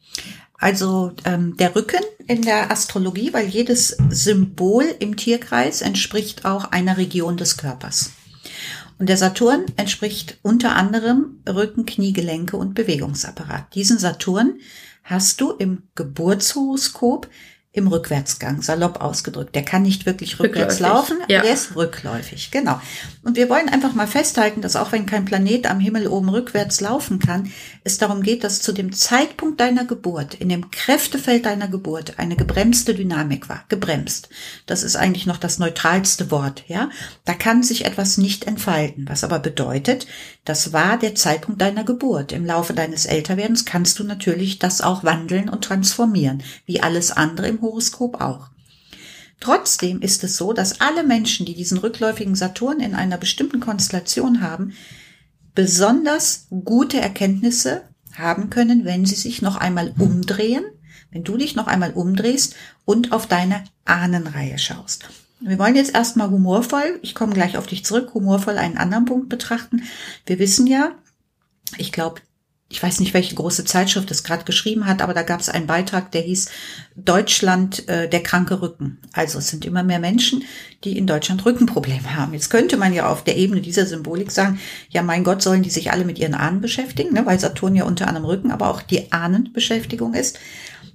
[0.63, 6.95] Also ähm, der Rücken in der Astrologie, weil jedes Symbol im Tierkreis entspricht auch einer
[6.95, 8.13] Region des Körpers.
[8.97, 13.75] Und der Saturn entspricht unter anderem Rücken, Knie, Gelenke und Bewegungsapparat.
[13.75, 14.53] Diesen Saturn
[15.03, 17.27] hast du im Geburtshoroskop
[17.75, 19.55] im Rückwärtsgang, salopp ausgedrückt.
[19.55, 21.41] Der kann nicht wirklich rückwärts rückläufig, laufen, ja.
[21.41, 22.79] der ist rückläufig, genau.
[23.23, 26.81] Und wir wollen einfach mal festhalten, dass auch wenn kein Planet am Himmel oben rückwärts
[26.81, 27.51] laufen kann,
[27.83, 32.35] es darum geht, dass zu dem Zeitpunkt deiner Geburt, in dem Kräftefeld deiner Geburt, eine
[32.35, 33.65] gebremste Dynamik war.
[33.69, 34.29] Gebremst.
[34.67, 36.91] Das ist eigentlich noch das neutralste Wort, ja.
[37.25, 40.05] Da kann sich etwas nicht entfalten, was aber bedeutet,
[40.45, 42.33] das war der Zeitpunkt deiner Geburt.
[42.33, 47.47] Im Laufe deines Älterwerdens kannst du natürlich das auch wandeln und transformieren, wie alles andere
[47.47, 48.49] im Horoskop auch.
[49.39, 54.41] Trotzdem ist es so, dass alle Menschen, die diesen rückläufigen Saturn in einer bestimmten Konstellation
[54.41, 54.73] haben,
[55.55, 57.81] besonders gute Erkenntnisse
[58.15, 60.63] haben können, wenn sie sich noch einmal umdrehen,
[61.11, 62.55] wenn du dich noch einmal umdrehst
[62.85, 65.09] und auf deine Ahnenreihe schaust.
[65.39, 69.27] Wir wollen jetzt erstmal humorvoll, ich komme gleich auf dich zurück, humorvoll einen anderen Punkt
[69.27, 69.83] betrachten.
[70.25, 70.93] Wir wissen ja,
[71.77, 72.21] ich glaube,
[72.73, 75.67] ich weiß nicht, welche große Zeitschrift es gerade geschrieben hat, aber da gab es einen
[75.67, 76.49] Beitrag, der hieß
[76.95, 78.97] Deutschland äh, der kranke Rücken.
[79.13, 80.43] Also es sind immer mehr Menschen,
[80.83, 82.33] die in Deutschland Rückenprobleme haben.
[82.33, 84.59] Jetzt könnte man ja auf der Ebene dieser Symbolik sagen,
[84.89, 87.27] ja mein Gott, sollen die sich alle mit ihren Ahnen beschäftigen, ne?
[87.27, 90.39] weil Saturn ja unter anderem Rücken, aber auch die Ahnenbeschäftigung ist.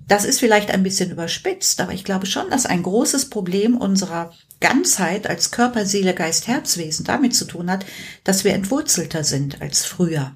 [0.08, 4.32] Das ist vielleicht ein bisschen überspitzt, aber ich glaube schon, dass ein großes Problem unserer
[4.58, 7.86] Ganzheit als Körper, Seele, Geist, Herzwesen damit zu tun hat,
[8.24, 10.34] dass wir entwurzelter sind als früher.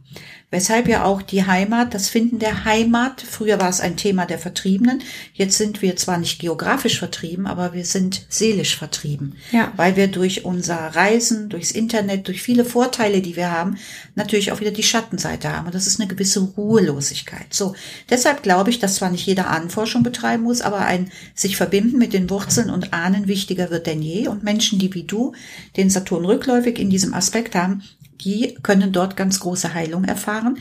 [0.53, 4.39] Weshalb ja auch die Heimat, das Finden der Heimat, früher war es ein Thema der
[4.39, 9.37] Vertriebenen, jetzt sind wir zwar nicht geografisch vertrieben, aber wir sind seelisch vertrieben.
[9.51, 9.73] Ja.
[9.77, 13.79] Weil wir durch unser Reisen, durchs Internet, durch viele Vorteile, die wir haben,
[14.15, 15.65] natürlich auch wieder die Schattenseite haben.
[15.65, 17.47] Und das ist eine gewisse Ruhelosigkeit.
[17.49, 17.75] So,
[18.11, 22.13] deshalb glaube ich, dass zwar nicht jeder Ahnenforschung betreiben muss, aber ein sich verbinden mit
[22.13, 24.29] den Wurzeln und Ahnen wichtiger wird denn je.
[24.29, 25.33] Und Menschen, die wie du
[25.79, 27.83] den Saturn rückläufig in diesem Aspekt haben,
[28.25, 30.59] die können dort ganz große Heilung erfahren.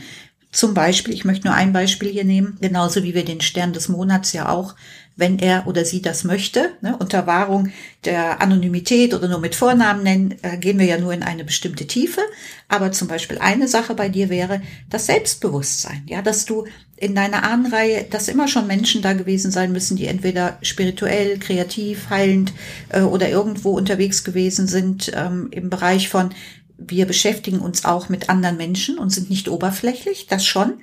[0.52, 3.88] Zum Beispiel, ich möchte nur ein Beispiel hier nehmen, genauso wie wir den Stern des
[3.88, 4.74] Monats ja auch,
[5.16, 7.70] wenn er oder sie das möchte, ne, unter Wahrung
[8.04, 11.86] der Anonymität oder nur mit Vornamen nennen, äh, gehen wir ja nur in eine bestimmte
[11.86, 12.20] Tiefe.
[12.68, 17.42] Aber zum Beispiel eine Sache bei dir wäre das Selbstbewusstsein, ja, dass du in deiner
[17.42, 22.52] Ahnenreihe, dass immer schon Menschen da gewesen sein müssen, die entweder spirituell, kreativ, heilend
[22.90, 26.30] äh, oder irgendwo unterwegs gewesen sind ähm, im Bereich von
[26.78, 30.80] wir beschäftigen uns auch mit anderen Menschen und sind nicht oberflächlich, das schon,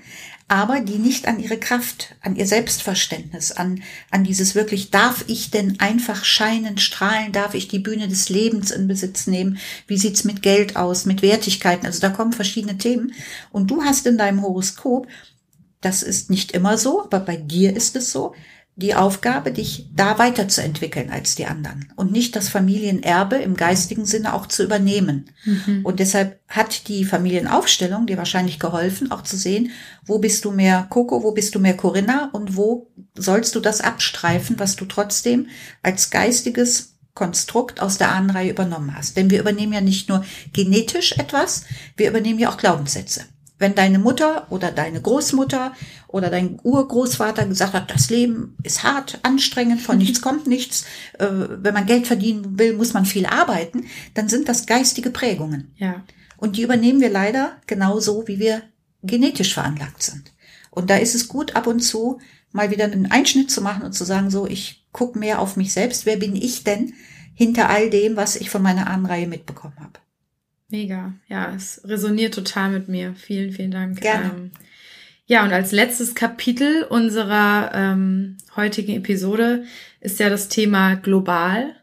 [0.47, 5.51] aber die nicht an ihre Kraft, an ihr Selbstverständnis, an, an dieses wirklich, darf ich
[5.51, 10.23] denn einfach scheinen, strahlen, darf ich die Bühne des Lebens in Besitz nehmen, wie sieht's
[10.23, 13.13] mit Geld aus, mit Wertigkeiten, also da kommen verschiedene Themen.
[13.51, 15.07] Und du hast in deinem Horoskop,
[15.81, 18.33] das ist nicht immer so, aber bei dir ist es so,
[18.79, 24.33] die Aufgabe, dich da weiterzuentwickeln als die anderen und nicht das Familienerbe im geistigen Sinne
[24.33, 25.29] auch zu übernehmen.
[25.43, 25.81] Mhm.
[25.83, 29.71] Und deshalb hat die Familienaufstellung dir wahrscheinlich geholfen, auch zu sehen,
[30.05, 33.81] wo bist du mehr Coco, wo bist du mehr Corinna und wo sollst du das
[33.81, 35.47] abstreifen, was du trotzdem
[35.83, 39.17] als geistiges Konstrukt aus der Ahnenreihe übernommen hast.
[39.17, 40.23] Denn wir übernehmen ja nicht nur
[40.53, 41.65] genetisch etwas,
[41.97, 43.25] wir übernehmen ja auch Glaubenssätze.
[43.57, 45.73] Wenn deine Mutter oder deine Großmutter
[46.11, 50.85] oder dein Urgroßvater gesagt hat, das Leben ist hart, anstrengend, von nichts kommt nichts,
[51.19, 53.85] äh, wenn man Geld verdienen will, muss man viel arbeiten,
[54.15, 55.71] dann sind das geistige Prägungen.
[55.77, 56.03] Ja.
[56.37, 58.63] Und die übernehmen wir leider genauso, wie wir
[59.03, 60.33] genetisch veranlagt sind.
[60.71, 62.19] Und da ist es gut, ab und zu
[62.51, 65.73] mal wieder einen Einschnitt zu machen und zu sagen, so, ich gucke mehr auf mich
[65.73, 66.07] selbst.
[66.07, 66.93] Wer bin ich denn
[67.35, 69.99] hinter all dem, was ich von meiner Ahnenreihe mitbekommen habe?
[70.69, 71.13] Mega.
[71.27, 73.13] Ja, es resoniert total mit mir.
[73.15, 74.01] Vielen, vielen Dank.
[74.01, 74.31] Gerne.
[74.35, 74.51] Ähm,
[75.29, 79.63] ja, und als letztes Kapitel unserer ähm, heutigen Episode
[80.01, 81.75] ist ja das Thema global.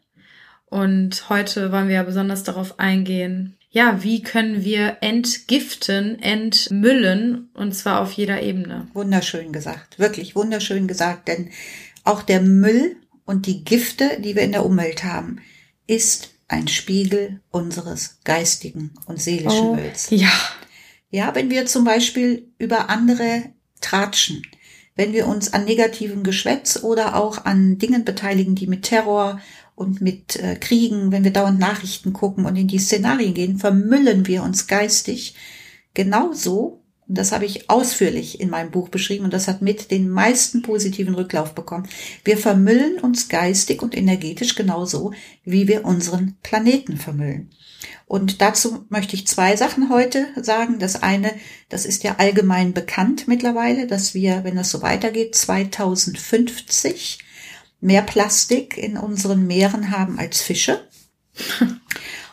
[0.66, 7.72] Und heute wollen wir ja besonders darauf eingehen, ja, wie können wir entgiften, entmüllen und
[7.72, 8.88] zwar auf jeder Ebene.
[8.94, 11.50] Wunderschön gesagt, wirklich wunderschön gesagt, denn
[12.02, 15.38] auch der Müll und die Gifte, die wir in der Umwelt haben,
[15.86, 20.08] ist ein Spiegel unseres geistigen und seelischen Oh, Mülls.
[20.10, 20.32] ja,
[21.16, 23.44] Ja, wenn wir zum Beispiel über andere
[23.80, 24.42] tratschen,
[24.96, 29.40] wenn wir uns an negativem Geschwätz oder auch an Dingen beteiligen, die mit Terror
[29.74, 34.26] und mit äh, Kriegen, wenn wir dauernd Nachrichten gucken und in die Szenarien gehen, vermüllen
[34.26, 35.34] wir uns geistig
[35.94, 36.82] genauso.
[37.08, 40.60] Und das habe ich ausführlich in meinem Buch beschrieben und das hat mit den meisten
[40.60, 41.88] positiven Rücklauf bekommen.
[42.24, 45.14] Wir vermüllen uns geistig und energetisch genauso,
[45.44, 47.48] wie wir unseren Planeten vermüllen.
[48.06, 50.78] Und dazu möchte ich zwei Sachen heute sagen.
[50.78, 51.34] Das eine,
[51.68, 57.18] das ist ja allgemein bekannt mittlerweile, dass wir, wenn das so weitergeht, 2050
[57.80, 60.88] mehr Plastik in unseren Meeren haben als Fische.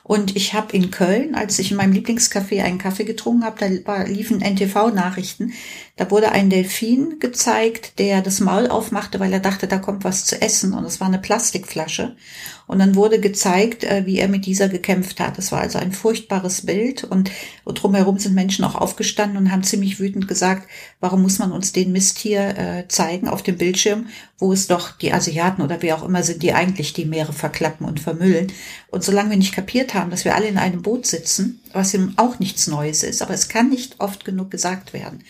[0.03, 4.03] Und ich habe in Köln, als ich in meinem Lieblingscafé einen Kaffee getrunken habe, da
[4.03, 5.53] liefen NTV-Nachrichten.
[5.95, 10.25] Da wurde ein Delfin gezeigt, der das Maul aufmachte, weil er dachte, da kommt was
[10.25, 10.73] zu essen.
[10.73, 12.15] Und es war eine Plastikflasche.
[12.65, 15.37] Und dann wurde gezeigt, äh, wie er mit dieser gekämpft hat.
[15.37, 17.03] Das war also ein furchtbares Bild.
[17.03, 17.29] Und
[17.63, 20.67] drumherum sind Menschen auch aufgestanden und haben ziemlich wütend gesagt,
[20.99, 24.07] warum muss man uns den Mist hier äh, zeigen auf dem Bildschirm,
[24.39, 27.85] wo es doch die Asiaten oder wer auch immer sind, die eigentlich die Meere verklappen
[27.85, 28.51] und vermüllen.
[28.89, 32.15] Und solange wir nicht kapiert haben, dass wir alle in einem Boot sitzen, was eben
[32.17, 35.23] auch nichts Neues ist, aber es kann nicht oft genug gesagt werden.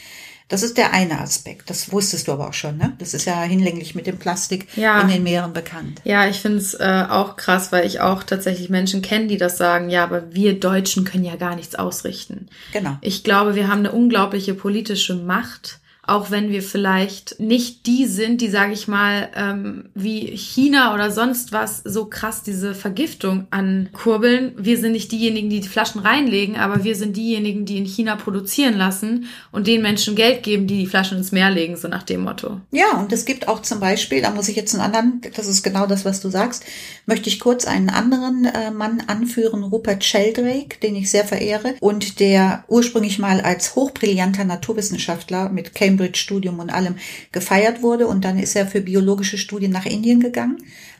[0.49, 1.69] Das ist der eine Aspekt.
[1.69, 2.93] Das wusstest du aber auch schon, ne?
[2.99, 5.01] Das ist ja hinlänglich mit dem Plastik Ja.
[5.01, 6.01] in den Meeren bekannt.
[6.03, 9.57] Ja, ich finde es äh, auch krass, weil ich auch tatsächlich Menschen kenne, die das
[9.57, 12.47] sagen, ja, aber wir Deutschen können ja gar nichts ausrichten.
[12.71, 12.97] Genau.
[13.01, 18.41] Ich glaube, wir haben eine unglaubliche politische Macht, auch wenn wir vielleicht nicht die sind,
[18.41, 24.51] die, sage ich mal, ähm, wie China oder sonst was so krass diese Vergiftung ankurbeln.
[24.57, 28.17] Wir sind nicht diejenigen, die die Flaschen reinlegen, aber wir sind diejenigen, die in China
[28.17, 32.03] produzieren lassen und den Menschen Geld geben, die die Flaschen ins Meer legen, so nach
[32.03, 32.59] dem Motto.
[32.71, 35.63] Ja, und es gibt auch zum Beispiel, da muss ich jetzt einen anderen, das ist
[35.63, 36.65] genau das, was du sagst,
[37.05, 42.19] möchte ich kurz einen anderen äh, Mann anführen, Rupert Sheldrake, den ich sehr verehre und
[42.19, 46.95] der ursprünglich mal als hochbrillanter Naturwissenschaftler mit Cambridge-Studium und allem
[47.31, 50.57] gefeiert wurde und dann ist er für biologische Studien nach Indien gegangen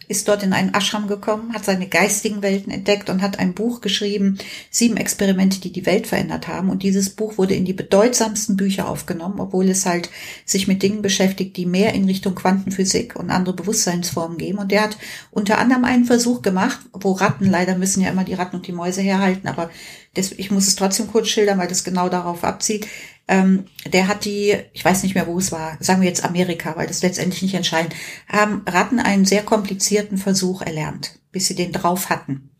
[0.07, 3.81] ist dort in einen Ashram gekommen, hat seine geistigen Welten entdeckt und hat ein Buch
[3.81, 4.37] geschrieben,
[4.69, 6.69] sieben Experimente, die die Welt verändert haben.
[6.69, 10.09] Und dieses Buch wurde in die bedeutsamsten Bücher aufgenommen, obwohl es halt
[10.45, 14.57] sich mit Dingen beschäftigt, die mehr in Richtung Quantenphysik und andere Bewusstseinsformen gehen.
[14.57, 14.97] Und der hat
[15.31, 18.73] unter anderem einen Versuch gemacht, wo Ratten, leider müssen ja immer die Ratten und die
[18.73, 19.69] Mäuse herhalten, aber
[20.15, 22.87] das, ich muss es trotzdem kurz schildern, weil das genau darauf abzieht.
[23.27, 26.75] Ähm, der hat die, ich weiß nicht mehr, wo es war, sagen wir jetzt Amerika,
[26.75, 27.95] weil das letztendlich nicht entscheidend,
[28.27, 32.51] haben Ratten einen sehr komplizierten Versuch erlernt, bis sie den drauf hatten.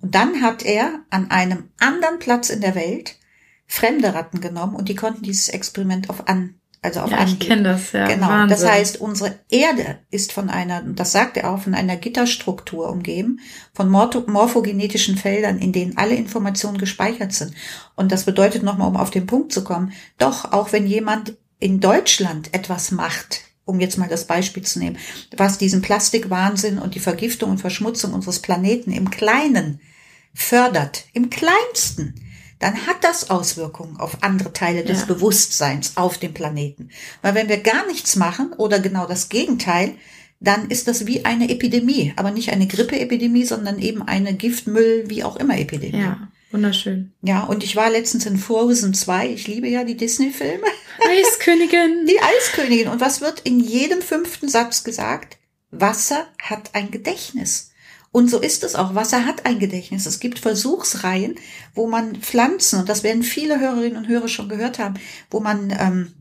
[0.00, 3.16] Und dann hat er an einem anderen Platz in der Welt
[3.66, 7.62] fremde Ratten genommen und die konnten dieses Experiment auf an, also auf Ja, ich kenne
[7.62, 8.06] das, ja.
[8.06, 8.28] Genau.
[8.28, 8.48] Wahnsinn.
[8.58, 12.90] Das heißt, unsere Erde ist von einer, und das sagt er auch, von einer Gitterstruktur
[12.90, 13.40] umgeben,
[13.72, 17.54] von morpho- morphogenetischen Feldern, in denen alle Informationen gespeichert sind.
[17.96, 21.80] Und das bedeutet nochmal, um auf den Punkt zu kommen, doch, auch wenn jemand in
[21.80, 24.98] Deutschland etwas macht, um jetzt mal das Beispiel zu nehmen,
[25.36, 29.80] was diesen Plastikwahnsinn und die Vergiftung und Verschmutzung unseres Planeten im Kleinen
[30.34, 32.14] fördert, im Kleinsten,
[32.58, 35.06] dann hat das Auswirkungen auf andere Teile des Ja.
[35.06, 36.90] Bewusstseins auf dem Planeten.
[37.22, 39.94] Weil wenn wir gar nichts machen oder genau das Gegenteil,
[40.40, 45.24] dann ist das wie eine Epidemie, aber nicht eine Grippeepidemie, sondern eben eine Giftmüll, wie
[45.24, 45.98] auch immer Epidemie.
[46.02, 47.12] Ja, wunderschön.
[47.22, 49.28] Ja, und ich war letztens in Frozen 2.
[49.30, 50.66] Ich liebe ja die Disney-Filme.
[51.08, 52.04] Eiskönigin.
[52.08, 52.88] Die Eiskönigin.
[52.88, 55.38] Und was wird in jedem fünften Satz gesagt?
[55.70, 57.72] Wasser hat ein Gedächtnis.
[58.14, 58.94] Und so ist es auch.
[58.94, 60.06] Wasser hat ein Gedächtnis.
[60.06, 61.34] Es gibt Versuchsreihen,
[61.74, 64.94] wo man Pflanzen, und das werden viele Hörerinnen und Hörer schon gehört haben,
[65.32, 66.12] wo man ähm,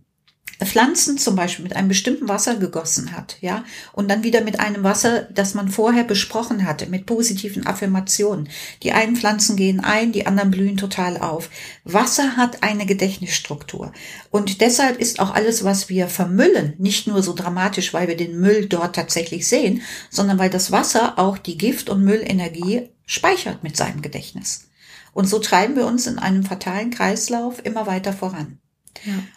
[0.62, 4.84] Pflanzen zum Beispiel mit einem bestimmten Wasser gegossen hat, ja, und dann wieder mit einem
[4.84, 8.50] Wasser, das man vorher besprochen hatte, mit positiven Affirmationen.
[8.82, 11.50] Die einen Pflanzen gehen ein, die anderen blühen total auf.
[11.84, 13.92] Wasser hat eine Gedächtnisstruktur.
[14.30, 18.40] Und deshalb ist auch alles, was wir vermüllen, nicht nur so dramatisch, weil wir den
[18.40, 23.76] Müll dort tatsächlich sehen, sondern weil das Wasser auch die Gift- und Müllenergie speichert mit
[23.76, 24.68] seinem Gedächtnis.
[25.14, 28.60] Und so treiben wir uns in einem fatalen Kreislauf immer weiter voran.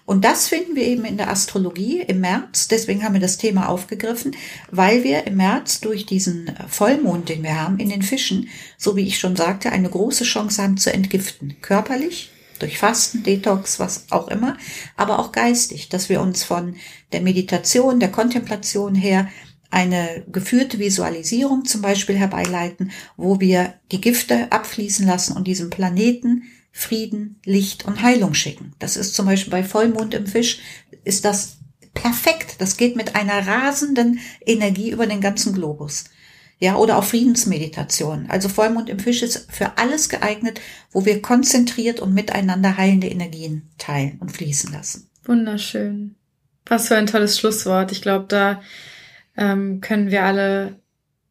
[0.04, 2.68] Und das finden wir eben in der Astrologie im März.
[2.68, 4.36] Deswegen haben wir das Thema aufgegriffen,
[4.70, 8.48] weil wir im März durch diesen Vollmond, den wir haben, in den Fischen,
[8.78, 11.57] so wie ich schon sagte, eine große Chance haben zu entgiften.
[11.62, 14.57] Körperlich, durch Fasten, Detox, was auch immer,
[14.96, 16.76] aber auch geistig, dass wir uns von
[17.12, 19.28] der Meditation, der Kontemplation her
[19.70, 26.44] eine geführte Visualisierung zum Beispiel herbeileiten, wo wir die Gifte abfließen lassen und diesem Planeten
[26.79, 28.74] Frieden, Licht und Heilung schicken.
[28.79, 30.59] Das ist zum Beispiel bei Vollmond im Fisch,
[31.05, 31.57] ist das
[31.95, 32.57] perfekt.
[32.59, 36.05] Das geht mit einer rasenden Energie über den ganzen Globus.
[36.59, 38.27] Ja, oder auch Friedensmeditation.
[38.29, 40.61] Also Vollmond im Fisch ist für alles geeignet,
[40.93, 45.09] wo wir konzentriert und miteinander heilende Energien teilen und fließen lassen.
[45.24, 46.14] Wunderschön.
[46.66, 47.91] Was für ein tolles Schlusswort.
[47.91, 48.61] Ich glaube, da
[49.35, 50.79] ähm, können wir alle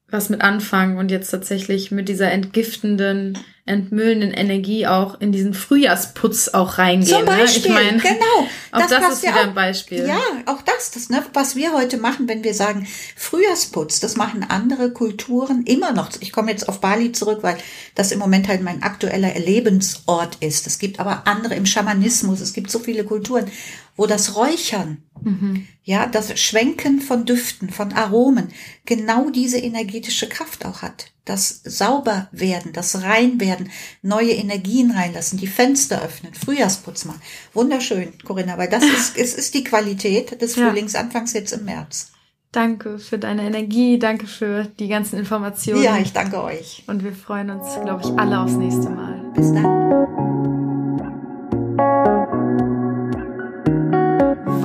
[0.09, 3.37] was mit anfangen und jetzt tatsächlich mit dieser entgiftenden
[3.67, 7.17] entmüllenden Energie auch in diesen Frühjahrsputz auch reingehen.
[7.17, 7.81] Zum Beispiel, ne?
[7.81, 8.47] ich mein, genau.
[8.71, 10.05] Auch das, das ist wieder ein Beispiel.
[10.05, 12.85] Ja, auch das, das ne, was wir heute machen, wenn wir sagen
[13.15, 16.09] Frühjahrsputz, das machen andere Kulturen immer noch.
[16.19, 17.57] Ich komme jetzt auf Bali zurück, weil
[17.95, 20.67] das im Moment halt mein aktueller Lebensort ist.
[20.67, 23.49] Es gibt aber andere im Schamanismus, es gibt so viele Kulturen,
[23.95, 25.67] wo das Räuchern, mhm.
[25.83, 28.49] ja, das Schwenken von Düften, von Aromen,
[28.85, 33.71] genau diese energetische Kraft auch hat das sauber werden, das rein werden,
[34.01, 37.21] neue Energien reinlassen, die Fenster öffnen, Frühjahrsputz machen.
[37.53, 42.11] Wunderschön, Corinna, weil das ist, es ist die Qualität des Frühlingsanfangs jetzt im März.
[42.51, 45.83] Danke für deine Energie, danke für die ganzen Informationen.
[45.83, 46.83] Ja, ich danke euch.
[46.87, 49.29] Und wir freuen uns, glaube ich, alle aufs nächste Mal.
[49.35, 50.64] Bis dann.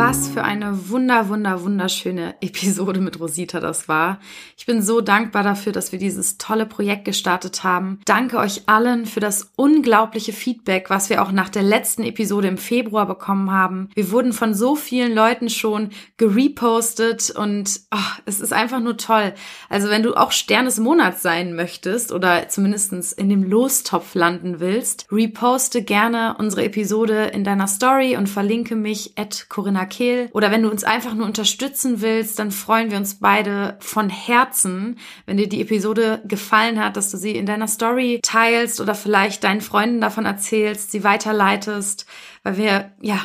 [0.03, 4.19] Was für eine wunder, wunder, wunderschöne Episode mit Rosita das war.
[4.57, 8.01] Ich bin so dankbar dafür, dass wir dieses tolle Projekt gestartet haben.
[8.07, 12.57] Danke euch allen für das unglaubliche Feedback, was wir auch nach der letzten Episode im
[12.57, 13.91] Februar bekommen haben.
[13.95, 19.35] Wir wurden von so vielen Leuten schon gerepostet und oh, es ist einfach nur toll.
[19.69, 24.61] Also wenn du auch Stern des Monats sein möchtest oder zumindestens in dem Lostopf landen
[24.61, 30.31] willst, reposte gerne unsere Episode in deiner Story und verlinke mich at Corinna Kehl.
[30.33, 34.99] Oder wenn du uns einfach nur unterstützen willst, dann freuen wir uns beide von Herzen,
[35.27, 39.45] wenn dir die Episode gefallen hat, dass du sie in deiner Story teilst oder vielleicht
[39.45, 42.07] deinen Freunden davon erzählst, sie weiterleitest,
[42.43, 43.21] weil wir, ja,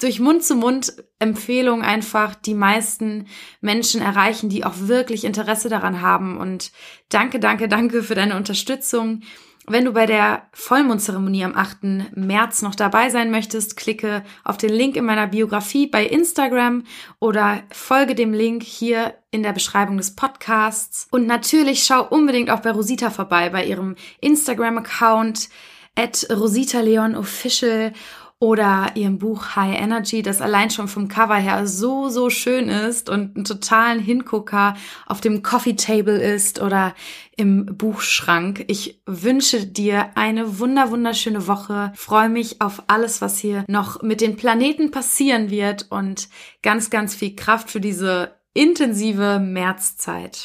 [0.00, 3.26] durch Mund zu Mund Empfehlung einfach die meisten
[3.60, 6.36] Menschen erreichen, die auch wirklich Interesse daran haben.
[6.38, 6.70] Und
[7.08, 9.22] danke, danke, danke für deine Unterstützung.
[9.70, 12.16] Wenn du bei der Vollmondzeremonie am 8.
[12.16, 16.84] März noch dabei sein möchtest, klicke auf den Link in meiner Biografie bei Instagram
[17.20, 21.06] oder folge dem Link hier in der Beschreibung des Podcasts.
[21.10, 25.50] Und natürlich schau unbedingt auch bei Rosita vorbei, bei ihrem Instagram-Account
[25.96, 27.92] at Rosita Leon Official
[28.40, 33.08] oder ihrem Buch High Energy, das allein schon vom Cover her so, so schön ist
[33.08, 34.74] und einen totalen Hingucker
[35.06, 36.94] auf dem Coffee Table ist oder
[37.36, 38.64] im Buchschrank.
[38.68, 41.92] Ich wünsche dir eine wunder, wunderschöne Woche.
[41.96, 46.28] Freue mich auf alles, was hier noch mit den Planeten passieren wird und
[46.62, 50.42] ganz, ganz viel Kraft für diese intensive Märzzeit.